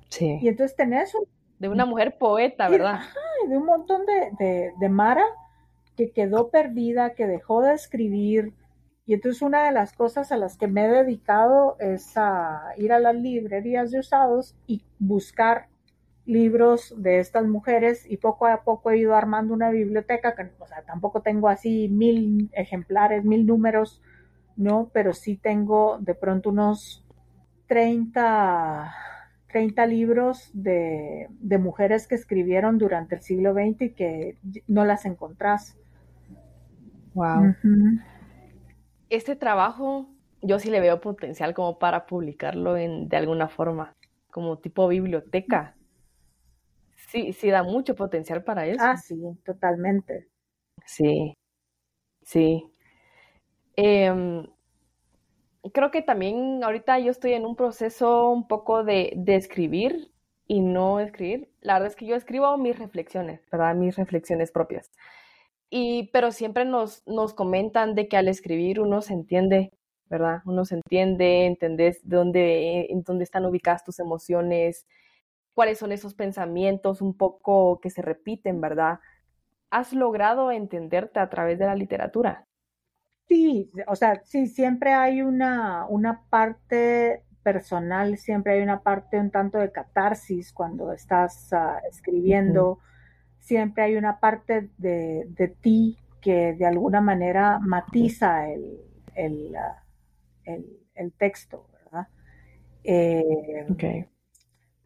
[0.09, 0.37] Sí.
[0.41, 1.23] Y entonces tenés un...
[1.59, 2.99] De una mujer poeta, ¿verdad?
[3.45, 5.23] Y, de un montón de, de, Mara
[5.95, 8.53] que quedó perdida, que dejó de escribir.
[9.07, 12.91] Y entonces una de las cosas a las que me he dedicado es a ir
[12.91, 15.69] a las librerías de usados y buscar
[16.25, 20.67] libros de estas mujeres y poco a poco he ido armando una biblioteca, que o
[20.67, 24.01] sea, tampoco tengo así mil ejemplares, mil números,
[24.57, 27.05] no, pero sí tengo de pronto unos
[27.67, 28.93] 30,
[29.49, 34.37] 30 libros de, de mujeres que escribieron durante el siglo XX y que
[34.67, 35.77] no las encontrás.
[37.13, 37.55] Wow.
[39.09, 40.09] Este trabajo
[40.41, 43.93] yo sí le veo potencial como para publicarlo en, de alguna forma,
[44.29, 45.77] como tipo biblioteca
[47.07, 48.83] sí, sí da mucho potencial para eso.
[48.83, 50.27] Ah, sí, totalmente.
[50.85, 51.33] Sí,
[52.23, 52.71] sí.
[53.75, 54.45] Em,
[55.73, 60.11] creo que también ahorita yo estoy en un proceso un poco de, de, escribir
[60.47, 61.49] y no escribir.
[61.61, 63.75] La verdad es que yo escribo mis reflexiones, ¿verdad?
[63.75, 64.91] Mis reflexiones propias.
[65.69, 69.71] Y, pero siempre nos, nos comentan de que al escribir uno se entiende,
[70.09, 70.41] ¿verdad?
[70.45, 74.87] Uno se entiende, entendés dónde, en dónde están ubicadas tus emociones,
[75.53, 78.99] cuáles son esos pensamientos un poco que se repiten, ¿verdad?
[79.69, 82.45] ¿Has logrado entenderte a través de la literatura?
[83.27, 89.31] Sí, o sea, sí, siempre hay una, una parte personal, siempre hay una parte un
[89.31, 92.79] tanto de catarsis cuando estás ah, escribiendo,
[93.39, 98.81] siempre hay una parte de, ti que de alguna manera matiza el,
[99.15, 99.83] el, ah,
[101.17, 102.07] texto, ¿verdad?
[102.83, 104.07] Eh, okay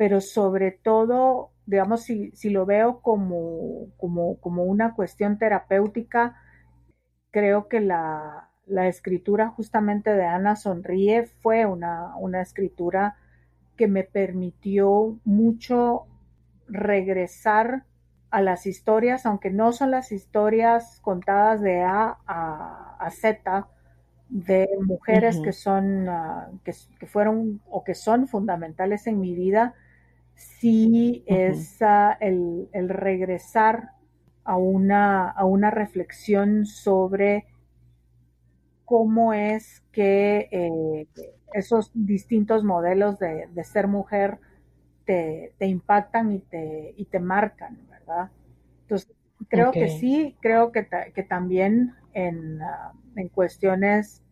[0.01, 6.41] pero sobre todo, digamos, si, si lo veo como, como, como, una cuestión terapéutica,
[7.29, 13.15] creo que la, la, escritura justamente de Ana Sonríe fue una, una escritura
[13.77, 16.07] que me permitió mucho
[16.65, 17.83] regresar
[18.31, 23.67] a las historias, aunque no son las historias contadas de A a, Z,
[24.29, 29.75] de mujeres que son, ah, que, que, fueron o que son fundamentales en mi vida,
[30.35, 31.79] sí es
[32.19, 33.91] el, regresar
[34.43, 37.45] a una, a una reflexión sobre
[38.85, 41.07] cómo es que eh,
[41.53, 44.39] esos distintos modelos de, ser mujer
[45.05, 47.77] te, impactan y te, y te marcan,
[48.11, 48.31] ¿verdad?
[48.81, 49.11] Entonces,
[49.47, 54.23] creo que sí, creo que, que también en, ah, en cuestiones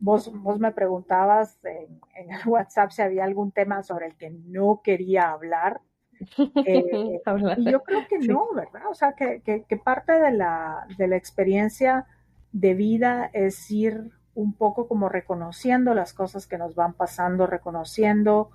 [0.00, 4.80] Vos, vos me preguntabas en, el WhatsApp si había algún tema sobre el que no
[4.82, 5.80] quería hablar.
[6.66, 7.20] Eh,
[7.58, 8.82] y yo creo que no, ¿verdad?
[8.90, 12.06] O sea, que, que, parte de la, de la experiencia
[12.50, 18.50] de vida es ir un poco como reconociendo las cosas que nos van pasando, reconociendo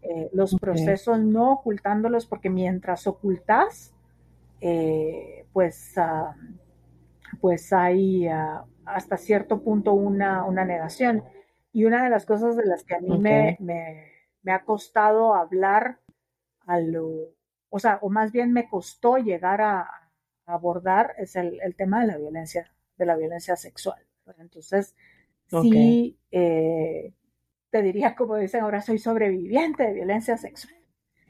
[0.00, 3.91] eh, los procesos, no ocultándolos, porque mientras ocultas,
[4.62, 6.34] eh, pues, ah,
[7.40, 11.22] pues hay ah, hasta cierto punto una, una negación.
[11.72, 15.98] Y una de las cosas de las que a mí me, me ha costado hablar
[16.66, 17.34] a lo,
[17.74, 19.88] o sea, o más bien me costó llegar a,
[20.44, 24.04] abordar es el, tema de la violencia, de la violencia sexual.
[24.38, 24.94] Entonces,
[25.46, 27.14] sí, eh,
[27.70, 30.74] te diría, como dicen ahora, soy sobreviviente de violencia sexual.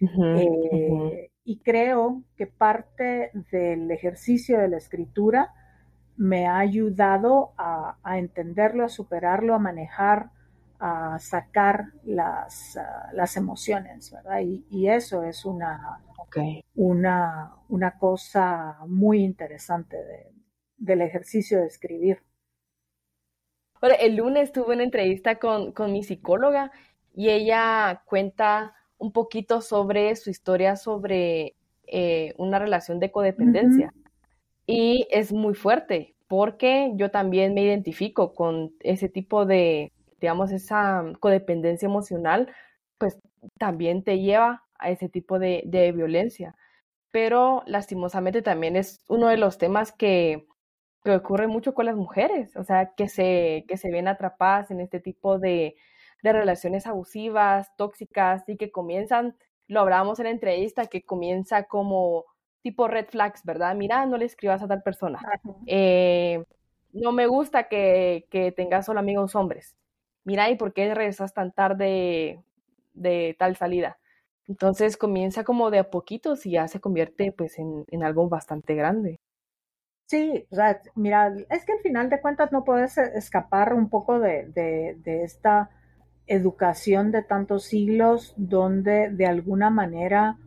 [0.00, 5.52] Eh, y creo que parte del ejercicio de la escritura
[6.16, 10.30] me ha ayudado a, entenderlo, a superarlo, a manejar,
[10.78, 12.78] a sacar las,
[13.12, 14.40] las emociones, ¿verdad?
[14.40, 16.00] Y, eso es una,
[16.74, 19.96] una, una cosa muy interesante
[20.76, 22.22] del ejercicio de escribir.
[24.00, 26.70] el lunes tuve una entrevista con, mi psicóloga
[27.14, 31.56] y ella cuenta un poquito sobre su historia sobre
[31.88, 33.92] eh, una relación de codependencia.
[34.64, 41.02] Y es muy fuerte porque yo también me identifico con ese tipo de, digamos, esa
[41.18, 42.54] codependencia emocional,
[42.96, 43.18] pues
[43.58, 46.54] también te lleva a ese tipo de, violencia.
[47.10, 50.46] Pero lastimosamente también es uno de los temas que,
[51.04, 55.00] ocurre mucho con las mujeres, o sea, que se, que se ven atrapadas en este
[55.00, 55.74] tipo de,
[56.22, 62.24] de relaciones abusivas, tóxicas y que comienzan, lo hablábamos en la entrevista, que comienza como
[62.62, 63.74] tipo red flags, ¿verdad?
[63.74, 65.20] Mira, no le escribas a tal persona.
[65.66, 66.44] Eh,
[66.92, 69.74] no me gusta que, tengas solo amigos hombres.
[70.24, 72.40] Mira, ¿y por qué regresas tan tarde
[72.94, 73.98] de tal salida?
[74.46, 79.18] Entonces comienza como de a poquitos y ya se convierte pues en, algo bastante grande.
[80.06, 84.20] Sí, o sea, mira, es que al final de cuentas no puedes escapar un poco
[84.20, 85.70] de, de esta
[86.32, 90.38] educación de tantos siglos donde de alguna manera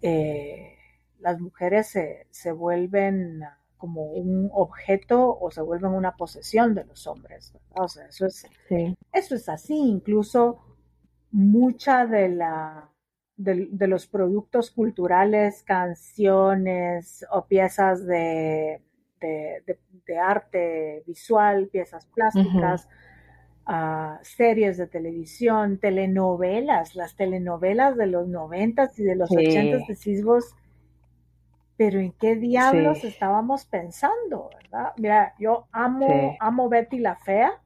[0.00, 0.76] eh,
[1.18, 3.42] las mujeres se, se, vuelven
[3.76, 7.52] como un objeto o se vuelven una posesión de los hombres.
[7.70, 8.46] O sea, eso es,
[9.12, 9.76] eso es así.
[9.76, 10.60] Incluso
[11.30, 12.90] mucha de la
[13.38, 18.82] de, los productos culturales, canciones o piezas de,
[19.20, 22.88] de, arte visual, piezas plásticas,
[24.22, 30.54] series de televisión, telenovelas, las telenovelas de los noventas y de los ochentas, decís vos,
[31.76, 34.92] pero ¿en qué diablos estábamos pensando, verdad?
[34.96, 37.60] Mira, yo amo, amo Betty la Fea,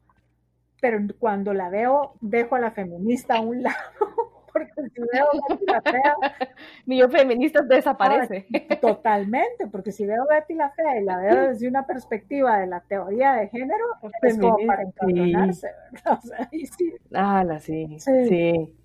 [0.80, 5.66] pero cuando la veo, dejo a la feminista a un lado porque si veo Betty
[5.66, 6.14] la Fea...
[6.86, 8.46] Mi yo feminista desaparece.
[8.80, 12.80] totalmente, porque si veo Betty la Fea y la veo desde una perspectiva de la
[12.80, 13.84] teoría de género,
[14.22, 16.18] es como para encabronarse, ¿verdad?
[16.22, 16.94] O sea, sí.
[17.14, 17.96] Ah, la sí.
[17.98, 18.76] sí.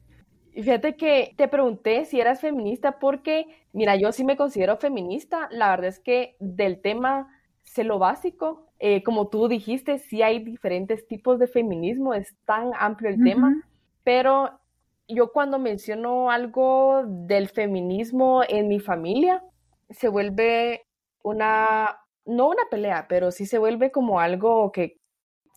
[0.53, 5.47] Fíjate que te pregunté si eras feminista porque, mira, yo sí me considero feminista.
[5.51, 7.28] La verdad es que del tema
[7.63, 8.65] sé lo básico.
[8.80, 13.63] Eh, como tú dijiste, sí hay diferentes tipos de feminismo, es tan amplio el tema,
[14.03, 14.59] pero
[15.08, 19.43] yo cuando menciono algo del feminismo en mi familia,
[19.89, 20.86] se vuelve
[21.24, 24.99] una, no una pelea, pero sí se vuelve como algo que,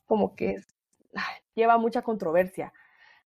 [0.06, 0.56] como que
[1.54, 2.72] lleva mucha controversia.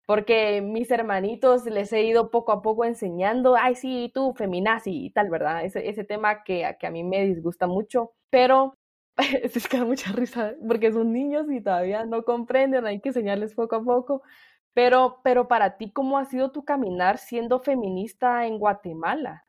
[0.07, 5.11] Porque mis hermanitos les he ido poco a poco enseñando, ay, sí, tú, feminazi y
[5.11, 5.64] tal, ¿verdad?
[5.64, 8.12] Ese, ese tema que, que a mí me disgusta mucho.
[8.31, 8.77] Pero
[9.43, 13.55] es que da mucha risa porque son niños y todavía no comprenden, hay que enseñarles
[13.55, 14.22] poco a poco.
[14.75, 19.47] Pero, pero para ti, ¿cómo ha sido tu caminar siendo feminista en Guatemala?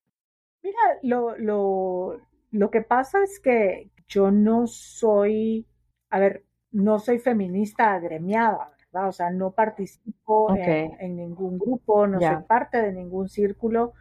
[0.61, 2.21] Mira, lo, lo,
[2.51, 5.67] lo que pasa es que yo no soy,
[6.11, 9.09] a ver, no soy feminista agremiada, ¿verdad?
[9.09, 13.93] O sea, no participo en, ningún grupo, no soy parte de ningún círculo.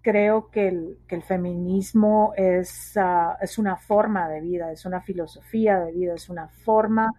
[0.00, 5.00] Creo que el, que el feminismo es, ah, es una forma de vida, es una
[5.00, 7.12] filosofía de vida, es una forma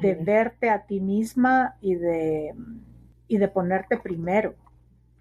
[0.00, 2.54] de verte a ti misma y de
[3.32, 4.54] y de ponerte primero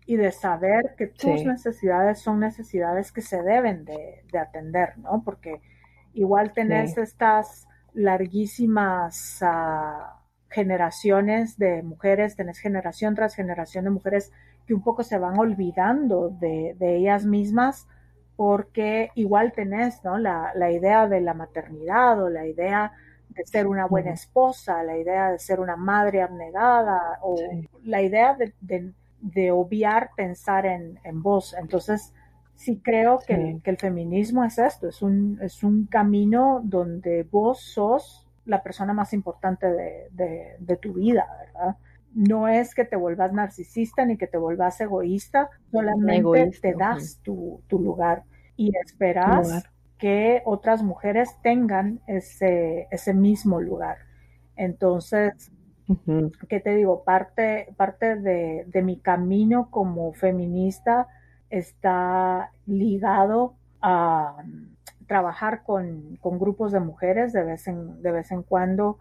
[0.05, 5.21] y de saber que tus necesidades son necesidades que se deben de, atender, ¿no?
[5.23, 5.61] Porque
[6.13, 14.33] igual tenés estas larguísimas ah, generaciones de mujeres, tenés generación tras generación de mujeres
[14.67, 17.87] que un poco se van olvidando de, ellas mismas
[18.35, 20.17] porque igual tenés, ¿no?
[20.17, 22.91] La, la idea de la maternidad o la idea
[23.35, 27.35] de ser una buena esposa, la idea de ser una madre abnegada o
[27.83, 31.55] la idea de, obviar pensar en, vos.
[31.57, 32.13] Entonces,
[32.55, 38.27] sí creo que, el, feminismo es esto, es un, es un camino donde vos sos
[38.45, 41.77] la persona más importante de, tu vida, ¿verdad?
[42.13, 47.61] No es que te vuelvas narcisista ni que te vuelvas egoísta, solamente te das tu,
[47.69, 48.23] lugar
[48.57, 49.63] y esperas
[50.01, 53.97] que otras mujeres tengan ese, ese mismo lugar.
[54.55, 55.51] Entonces,
[56.49, 61.07] que te digo, parte, parte de, de, mi camino como feminista
[61.51, 64.37] está ligado a
[65.05, 68.97] trabajar con, con, grupos de mujeres de vez en, de vez en cuando,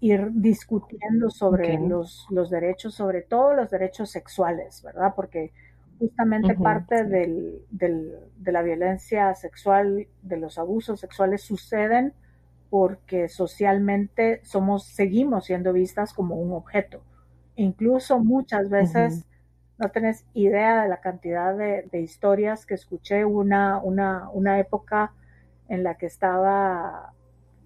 [0.00, 1.88] ir discutiendo sobre okay.
[1.88, 5.12] los, los, derechos, sobre todo los derechos sexuales, ¿verdad?
[5.14, 5.52] Porque
[6.00, 12.14] justamente uh -huh, parte del, del, de la violencia sexual, de los abusos sexuales suceden
[12.70, 17.02] porque socialmente somos, seguimos siendo vistas como un objeto.
[17.56, 19.24] Incluso muchas veces uh -huh.
[19.78, 25.12] no tenés idea de la cantidad de, de historias que escuché una, una, una, época
[25.68, 27.12] en la que estaba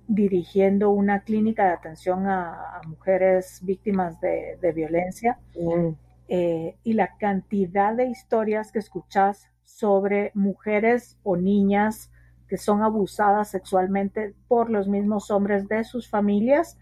[0.08, 5.38] dirigiendo una clínica de atención a, a mujeres víctimas de, de violencia.
[5.54, 5.96] -huh.
[6.28, 12.10] Eh, y la cantidad de historias que escuchás sobre mujeres o niñas
[12.48, 16.78] que son abusadas sexualmente por los mismos hombres de sus familias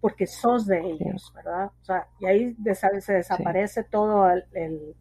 [0.00, 1.70] porque sos de ellos, ¿verdad?
[1.80, 2.56] O sea, y ahí
[3.00, 3.88] se desaparece sí.
[3.90, 4.94] todo el, el,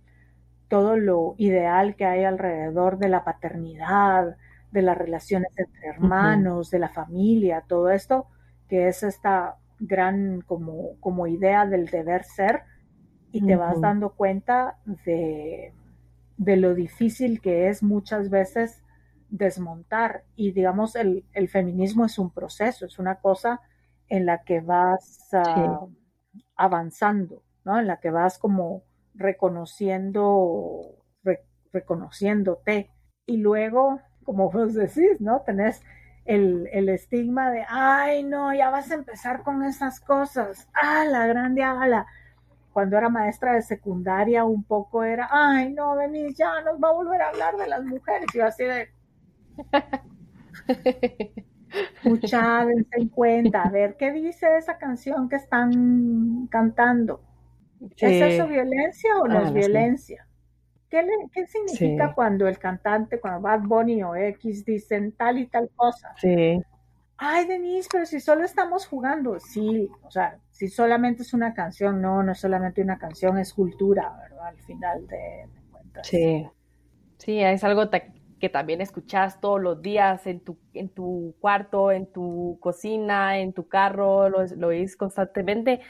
[0.68, 4.36] todo lo ideal que hay alrededor de la paternidad,
[4.72, 6.72] de las relaciones entre hermanos, uh -huh.
[6.72, 8.28] de la familia, todo esto,
[8.68, 12.64] que es esta gran como, como idea del deber ser,
[13.36, 13.60] y te uh -huh.
[13.60, 15.74] vas dando cuenta de,
[16.38, 18.82] de lo difícil que es muchas veces
[19.30, 23.60] desmontar y digamos el, el, feminismo es un proceso, es una cosa
[24.08, 26.42] en la que vas uh, sí.
[26.56, 27.78] avanzando, ¿no?
[27.78, 28.84] En la que vas como
[29.16, 32.90] reconociendo, re, reconociéndote
[33.26, 35.42] y luego, como vos decís, ¿no?
[35.42, 35.84] Tenés
[36.24, 41.28] el, el, estigma de, ay, no, ya vas a empezar con esas cosas, ah, la
[41.28, 42.08] grande ala.
[42.76, 46.92] Cuando era maestra de secundaria, un poco era, ay, no, venís, ya nos va a
[46.92, 48.28] volver a hablar de las mujeres.
[48.34, 48.90] Y yo así de,
[52.04, 57.22] Mucha, dense en cuenta, a ver qué dice esa canción que están cantando.
[57.96, 58.08] Sí.
[58.08, 60.28] ¿Es eso violencia o no ah, es violencia?
[60.90, 62.14] ¿Qué, le, ¿Qué, significa sí.
[62.14, 66.14] cuando el cantante, cuando Bad Bunny o X dicen tal y tal cosa?
[66.18, 66.62] Sí.
[67.16, 72.02] Ay, Denise, pero si solo estamos jugando, sí, o sea, si solamente es una canción,
[72.02, 74.48] no, no es solamente una canción, es cultura, ¿verdad?
[74.48, 76.08] Al final de, de cuentas.
[76.08, 76.48] Sí,
[77.18, 77.90] sí, es algo
[78.40, 83.52] que también escuchas todos los días en tu, en tu cuarto, en tu cocina, en
[83.52, 85.82] tu carro, lo, lo oís constantemente.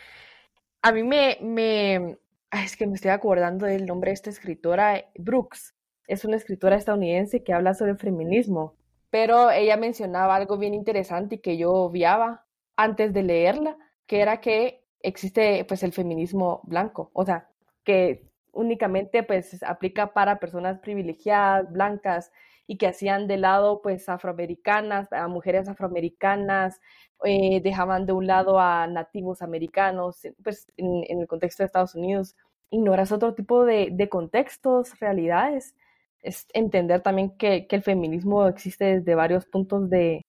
[0.82, 2.18] A mí me, me,
[2.52, 5.76] es que me estoy acordando del nombre de esta escritora, Brooks.
[6.08, 8.78] Es una escritora estadounidense que habla sobre feminismo,
[9.12, 13.78] pero ella mencionaba algo bien interesante y que yo obviaba antes de leerla,
[14.08, 17.50] que era que existe pues el feminismo blanco, o sea,
[17.84, 22.32] que únicamente pues aplica para personas privilegiadas, blancas
[22.68, 26.82] y que hacían de lado pues afroamericanas, a mujeres afroamericanas,
[27.24, 32.36] eh, dejaban de un lado a nativos americanos, pues en, el contexto de Estados Unidos,
[32.70, 35.76] ignoras otro tipo de, de contextos, realidades,
[36.22, 40.26] es entender también que, que, el feminismo existe desde varios puntos de,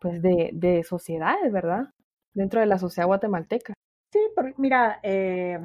[0.00, 1.86] pues de, de sociedades, ¿verdad?
[2.34, 3.74] Dentro de la sociedad guatemalteca.
[4.12, 5.58] Sí, porque mira, eh,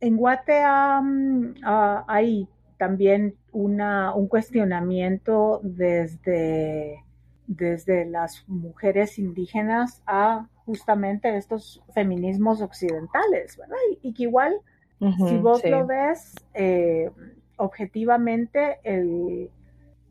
[0.00, 2.48] en Guate um, uh, hay
[2.78, 7.02] también una, un cuestionamiento desde,
[7.46, 13.76] desde las mujeres indígenas a justamente estos feminismos occidentales, ¿verdad?
[13.92, 14.54] Y, y que igual,
[15.00, 15.70] uh -huh, si vos sí.
[15.70, 17.10] lo ves eh,
[17.56, 19.50] objetivamente, el,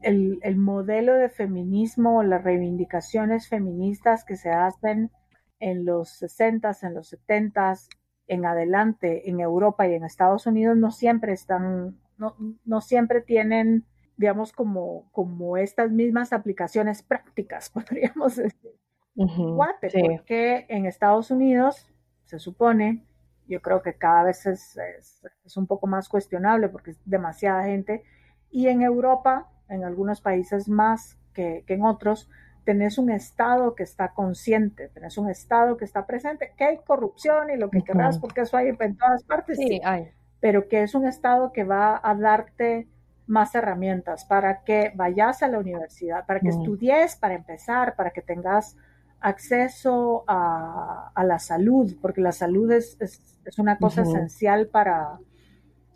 [0.02, 5.12] el, el, modelo de feminismo, las reivindicaciones feministas que se hacen
[5.60, 7.88] en los 60s, en los 70s,
[8.28, 12.36] en adelante en Europa y en Estados Unidos no siempre están, no,
[12.66, 13.86] no siempre tienen,
[14.18, 18.72] digamos, como, como estas mismas aplicaciones prácticas, podríamos decir.
[19.16, 20.02] Uh -huh, Guate, sí.
[20.02, 21.94] porque en Estados Unidos
[22.26, 23.06] se supone,
[23.48, 27.66] yo creo que cada vez es, es, es un poco más cuestionable porque es demasiada
[27.66, 28.04] gente,
[28.50, 32.30] y en Europa, en algunos países más que, que en otros,
[32.64, 37.50] tenés un Estado que está consciente, tenés un Estado que está presente, que hay corrupción
[37.50, 37.86] y lo que uh -huh.
[37.86, 40.12] querrás, porque eso hay en todas partes, sí, hay.
[40.40, 42.88] pero que es un Estado que va a darte
[43.28, 46.60] más herramientas para que vayas a la universidad, para que uh -huh.
[46.60, 48.76] estudies, para empezar, para que tengas
[49.20, 54.16] acceso a, a la salud, porque la salud es, es, es una cosa uh -huh.
[54.16, 55.18] esencial para,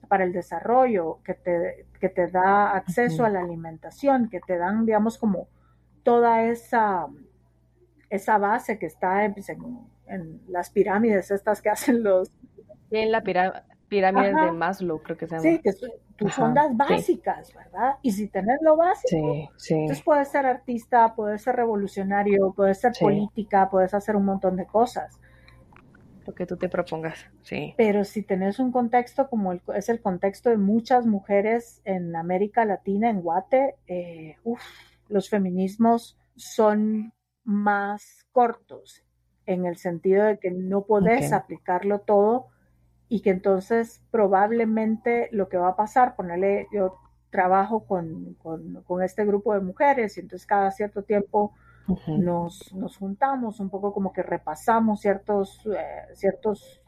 [0.07, 4.85] para el desarrollo, que te, que te da acceso a la alimentación, que te dan,
[4.85, 5.48] digamos, como
[6.08, 7.06] toda esa,
[8.10, 12.32] esa base que está en, pues, en, las pirámides estas que hacen los...
[12.92, 15.42] En la pirámide de Maslow, creo que se llama.
[15.44, 17.54] Sí, que son tus ondas básicas, sí.
[17.58, 17.96] ¿verdad?
[18.02, 19.74] Y si tenés lo básico, sí, sí.
[19.74, 24.66] entonces puedes ser artista, puedes ser revolucionario, puedes ser política, puedes hacer un montón de
[24.66, 25.20] cosas.
[26.26, 27.74] lo que tú te propongas, sí.
[27.76, 32.64] Pero si tenés un contexto como el, es el contexto de muchas mujeres en América
[32.64, 34.38] Latina, en Guate, eh,
[35.10, 37.14] los feminismos son
[37.44, 39.04] más cortos
[39.46, 42.48] en el sentido de que no podés aplicarlo todo
[43.10, 49.26] y que entonces probablemente lo que va a pasar, ponerle, yo trabajo con, con, este
[49.26, 51.54] grupo de mujeres y entonces cada cierto tiempo
[52.08, 56.82] nos, nos, juntamos, un poco como que repasamos ciertos, eh, ciertos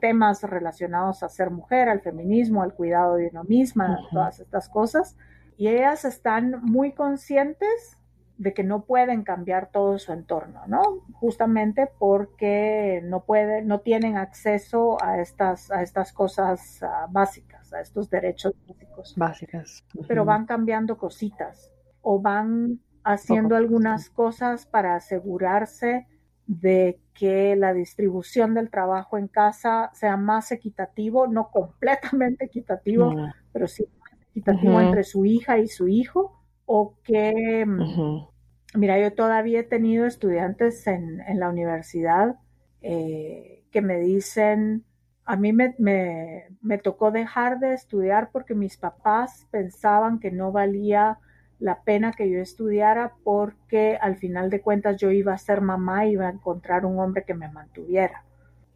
[0.00, 5.16] temas relacionados a ser mujer, al feminismo, al cuidado de uno misma, todas estas cosas.
[5.56, 7.98] Y ellas están muy conscientes
[8.36, 10.82] de que no pueden cambiar todo su entorno, ¿no?
[11.12, 17.80] Justamente porque no pueden, no tienen acceso a estas, a estas cosas ah, básicas, a
[17.80, 19.14] estos derechos básicos.
[19.16, 19.84] Básicas.
[20.08, 21.72] Pero van cambiando cositas
[22.02, 26.08] o van haciendo algunas cosas para asegurarse
[26.46, 33.14] de que la distribución del trabajo en casa sea más equitativo, no completamente equitativo,
[33.52, 33.86] pero sí
[34.34, 40.06] equitativo entre su hija y su hijo, o que, mm, mira, yo todavía he tenido
[40.06, 42.36] estudiantes en, la universidad
[42.82, 44.84] eh, que me dicen,
[45.24, 51.18] a mí me, me, tocó dejar de estudiar porque mis papás pensaban que no valía
[51.58, 56.06] la pena que yo estudiara porque al final de cuentas yo iba a ser mamá
[56.06, 58.24] y iba a encontrar un hombre que me mantuviera.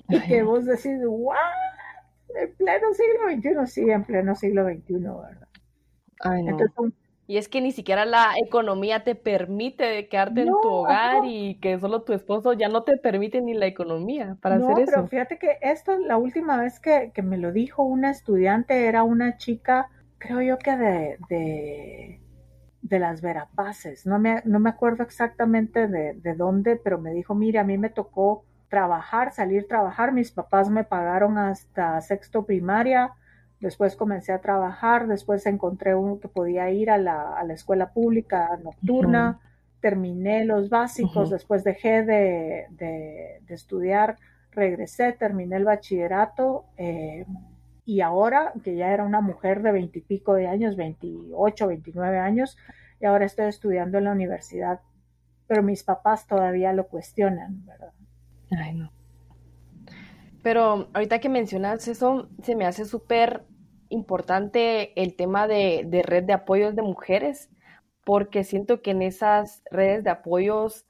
[0.09, 1.37] Y que vos decís, ¿what?
[2.35, 5.48] En pleno siglo XXI, sí, en pleno siglo XXI, ¿verdad?
[7.27, 11.79] Y es que ni siquiera la economía te permite quedarte en tu hogar y que
[11.79, 14.93] solo tu esposo ya no te permite ni la economía para hacer eso.
[14.93, 19.03] Pero fíjate que esto, la última vez que, que, me lo dijo una estudiante, era
[19.03, 22.21] una chica, creo yo que de
[22.89, 24.07] de las Verapaces.
[24.07, 27.79] No me, no me acuerdo exactamente de, de, dónde, pero me dijo, mire, a mí
[27.79, 30.13] me tocó trabajar, salir a trabajar.
[30.13, 33.13] Mis papás me pagaron hasta sexto primaria.
[33.61, 35.07] Después comencé a trabajar.
[35.07, 39.41] Después encontré uno que podía ir a la, a la escuela pública nocturna.
[39.81, 41.31] Terminé los básicos.
[41.31, 44.17] Después dejé de, de, de, estudiar.
[44.53, 46.65] Regresé, terminé el bachillerato.
[46.77, 47.27] Eh,
[47.89, 52.59] y ahora que ya era una mujer de veintipico de años, 28, 29 años,
[53.01, 54.81] y ahora estoy estudiando en la universidad,
[55.47, 57.93] pero mis papás todavía lo cuestionan, ¿verdad?
[58.51, 58.93] Ay, no.
[60.43, 63.45] Pero ahorita que mencionas eso, se me hace súper
[63.89, 67.51] importante el tema de, de, red de apoyos de mujeres,
[68.05, 70.87] porque siento que en esas redes de apoyos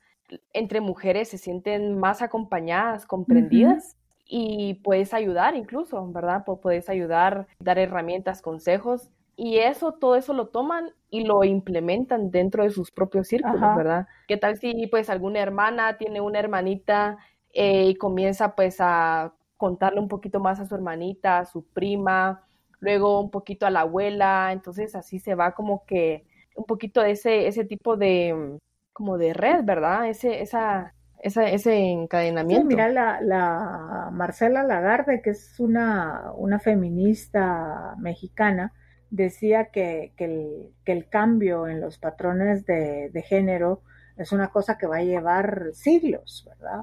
[0.53, 3.97] entre mujeres se sienten más acompañadas, comprendidas
[4.27, 6.45] y puedes ayudar incluso, ¿verdad?
[6.45, 12.65] Puedes ayudar, dar herramientas, consejos y eso, todo eso lo toman y lo implementan dentro
[12.65, 14.07] de sus propios círculos, ¿verdad?
[14.27, 17.19] ¿Qué tal si pues alguna hermana tiene una hermanita
[17.53, 22.45] eh, y comienza pues a contarle un poquito más a su hermanita, a su prima,
[22.81, 26.25] luego un poquito a la abuela, entonces así se va como que
[26.57, 28.59] un poquito de ese, ese tipo de
[28.93, 30.09] como de red, ¿verdad?
[30.09, 32.67] Ese, esa, ese encadenamiento.
[32.67, 38.73] mira, la, Marcela Lagarde, que es una, una feminista mexicana,
[39.11, 43.83] decía que, que, el, cambio en los patrones de, género
[44.17, 46.83] es una cosa que va a llevar siglos, ¿verdad?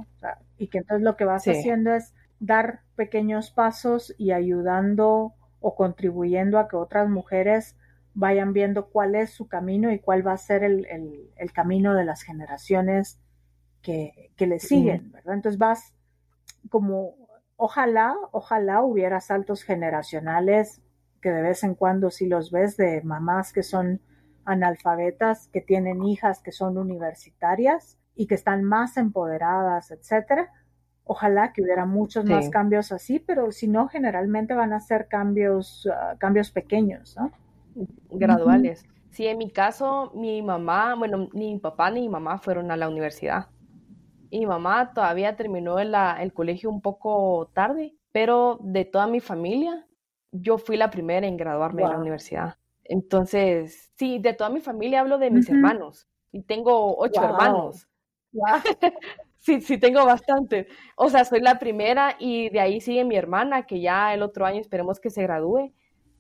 [0.58, 5.34] y que entonces lo que vas haciendo es dar pequeños pasos y ayudando
[5.68, 7.76] o contribuyendo a que otras mujeres
[8.14, 10.86] vayan viendo cuál es su camino y cuál va a ser el,
[11.36, 13.20] el camino de las generaciones
[13.82, 15.34] que, le siguen, ¿verdad?
[15.34, 15.96] Entonces vas
[16.70, 17.16] como,
[17.56, 20.84] ojalá, ojalá hubiera saltos generacionales
[21.20, 24.02] que de vez en cuando sí los ves de mamás que son
[24.46, 30.52] analfabetas, que tienen hijas que son universitarias y que están más empoderadas, etcétera.
[31.06, 35.88] Ojalá que hubiera muchos más cambios así, pero si no, generalmente van a ser cambios,
[35.94, 37.32] ah, cambios pequeños, ¿no?
[38.10, 38.86] Graduales.
[39.12, 42.76] Sí, en mi caso, mi mamá, bueno, ni mi papá ni mi mamá fueron a
[42.76, 43.48] la universidad
[44.40, 49.88] mi mamá todavía terminó el, el colegio un poco tarde, pero de toda mi familia,
[50.32, 52.56] yo fui la primera en graduarme de la universidad.
[52.84, 56.08] Entonces, sí, de toda mi familia hablo de mis hermanos.
[56.32, 57.88] Y tengo ocho hermanos.
[59.46, 60.68] sí, sí, tengo bastante.
[60.96, 64.46] O sea, soy la primera y de ahí sigue mi hermana, que ya el otro
[64.46, 65.72] año esperemos que se gradúe.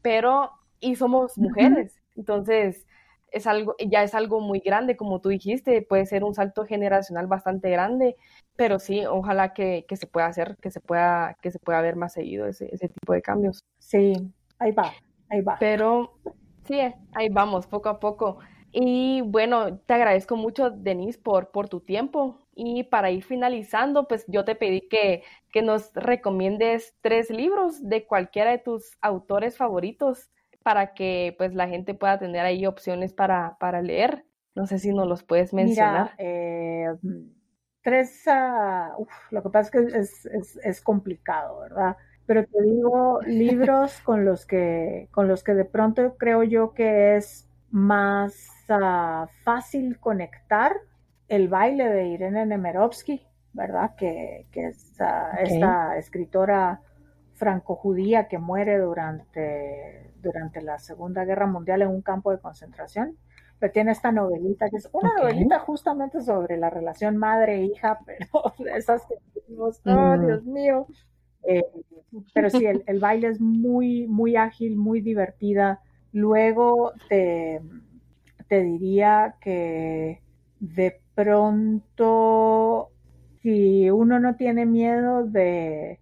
[0.01, 1.99] Pero, y somos mujeres.
[2.15, 2.85] Entonces,
[3.31, 7.27] es algo, ya es algo muy grande, como tú dijiste, puede ser un salto generacional
[7.27, 8.15] bastante grande,
[8.55, 12.13] pero sí, ojalá que, se pueda hacer, que se pueda, que se pueda ver más
[12.13, 13.65] seguido ese, ese tipo de cambios.
[13.77, 14.13] Sí,
[14.59, 14.93] ahí va,
[15.29, 15.57] ahí va.
[15.59, 16.13] Pero
[16.65, 16.79] sí,
[17.13, 18.39] ahí vamos, poco a poco.
[18.71, 22.44] Y bueno, te agradezco mucho, Denise, por, por tu tiempo.
[22.55, 28.05] Y para ir finalizando, pues yo te pedí que, que nos recomiendes tres libros de
[28.05, 30.31] cualquiera de tus autores favoritos
[30.63, 34.25] para que pues la gente pueda tener ahí opciones para, para leer.
[34.55, 36.15] No sé si nos los puedes mencionar.
[36.17, 36.87] Mira, eh,
[37.81, 41.97] tres, uh, uf, lo que pasa es que es, es, es, complicado, ¿verdad?
[42.25, 47.17] Pero te digo, libros con los que, con los que de pronto creo yo que
[47.17, 50.75] es más uh, fácil conectar
[51.27, 53.95] el baile de Irene Nemirovsky, ¿verdad?
[53.95, 55.43] Que, que okay.
[55.43, 56.81] esta escritora
[57.35, 63.17] franco-judía que muere durante, durante la Segunda Guerra Mundial en un campo de concentración.
[63.59, 65.23] Pero tiene esta novelita, que es una okay.
[65.23, 70.25] novelita justamente sobre la relación madre-hija, pero esas que decimos, oh, mm.
[70.25, 70.87] Dios mío.
[71.47, 71.63] Eh,
[72.33, 75.81] pero sí, el, el, baile es muy, muy ágil, muy divertida.
[76.11, 77.61] Luego te,
[78.47, 80.21] te diría que
[80.59, 82.91] de pronto,
[83.41, 85.99] si uno no tiene miedo de,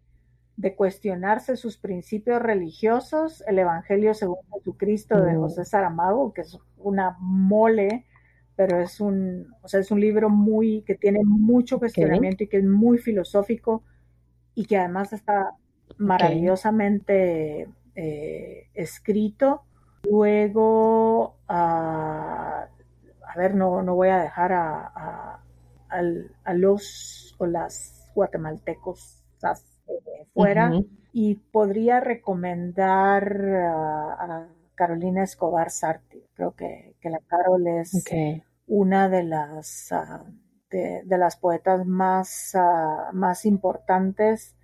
[0.57, 7.15] de cuestionarse sus principios religiosos, el Evangelio según Jesucristo de José Saramago, que es una
[7.19, 8.06] mole,
[8.56, 12.45] pero es un, o sea, es un libro muy, que tiene mucho cuestionamiento okay.
[12.45, 13.84] y que es muy filosófico
[14.56, 15.56] y que además está
[15.98, 17.73] maravillosamente okay.
[17.95, 19.64] eh, escrito.
[20.03, 22.65] Luego, uh,
[23.34, 25.43] a ver, no, no voy a dejar a, a,
[25.89, 26.01] a,
[26.43, 29.23] a los o las guatemaltecos
[29.88, 30.88] eh, fuera uh -huh.
[31.11, 36.26] y podría recomendar a, Carolina Escobar Sarti.
[36.34, 38.43] Creo que, que la Carol es okay.
[38.65, 40.26] una de las, uh,
[40.72, 44.55] de, de, las poetas más, uh, más importantes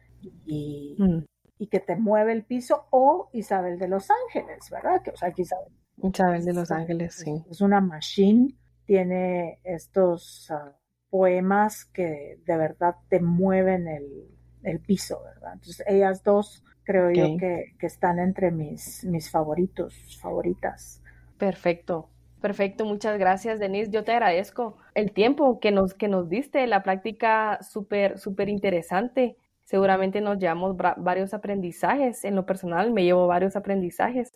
[0.48, 1.26] y, mm.
[1.60, 5.04] y, que te mueve el piso, o Isabel de los Ángeles, ¿verdad?
[5.04, 5.72] Que, o sea, que Isabel
[6.04, 7.44] Isabel de los Ángeles, sí.
[7.50, 8.56] Es una machine,
[8.86, 10.72] tiene estos uh,
[11.10, 14.28] poemas que de verdad te mueven el,
[14.64, 15.54] el, piso, ¿verdad?
[15.54, 17.34] Entonces, ellas dos creo okay.
[17.34, 21.02] yo que, que, están entre mis, mis favoritos, favoritas.
[21.38, 22.10] Perfecto.
[22.42, 23.92] Perfecto, muchas gracias, Denise.
[23.92, 29.36] Yo te agradezco el tiempo que nos, que nos diste, la práctica súper, súper interesante.
[29.66, 32.24] Seguramente nos llevamos varios aprendizajes.
[32.24, 34.32] En lo personal, me llevo varios aprendizajes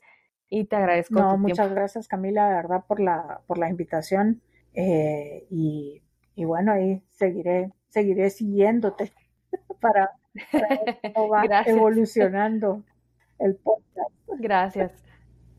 [0.53, 1.15] y te agradezco.
[1.15, 1.75] No, muchas tiempo.
[1.75, 4.41] gracias Camila, de verdad, por la, por la invitación
[4.75, 6.03] eh, y,
[6.35, 9.11] y, bueno, ahí seguiré, seguiré siguiéndote
[9.81, 10.11] para,
[10.51, 12.83] para va evolucionando
[13.39, 14.11] el podcast.
[14.37, 14.91] Gracias.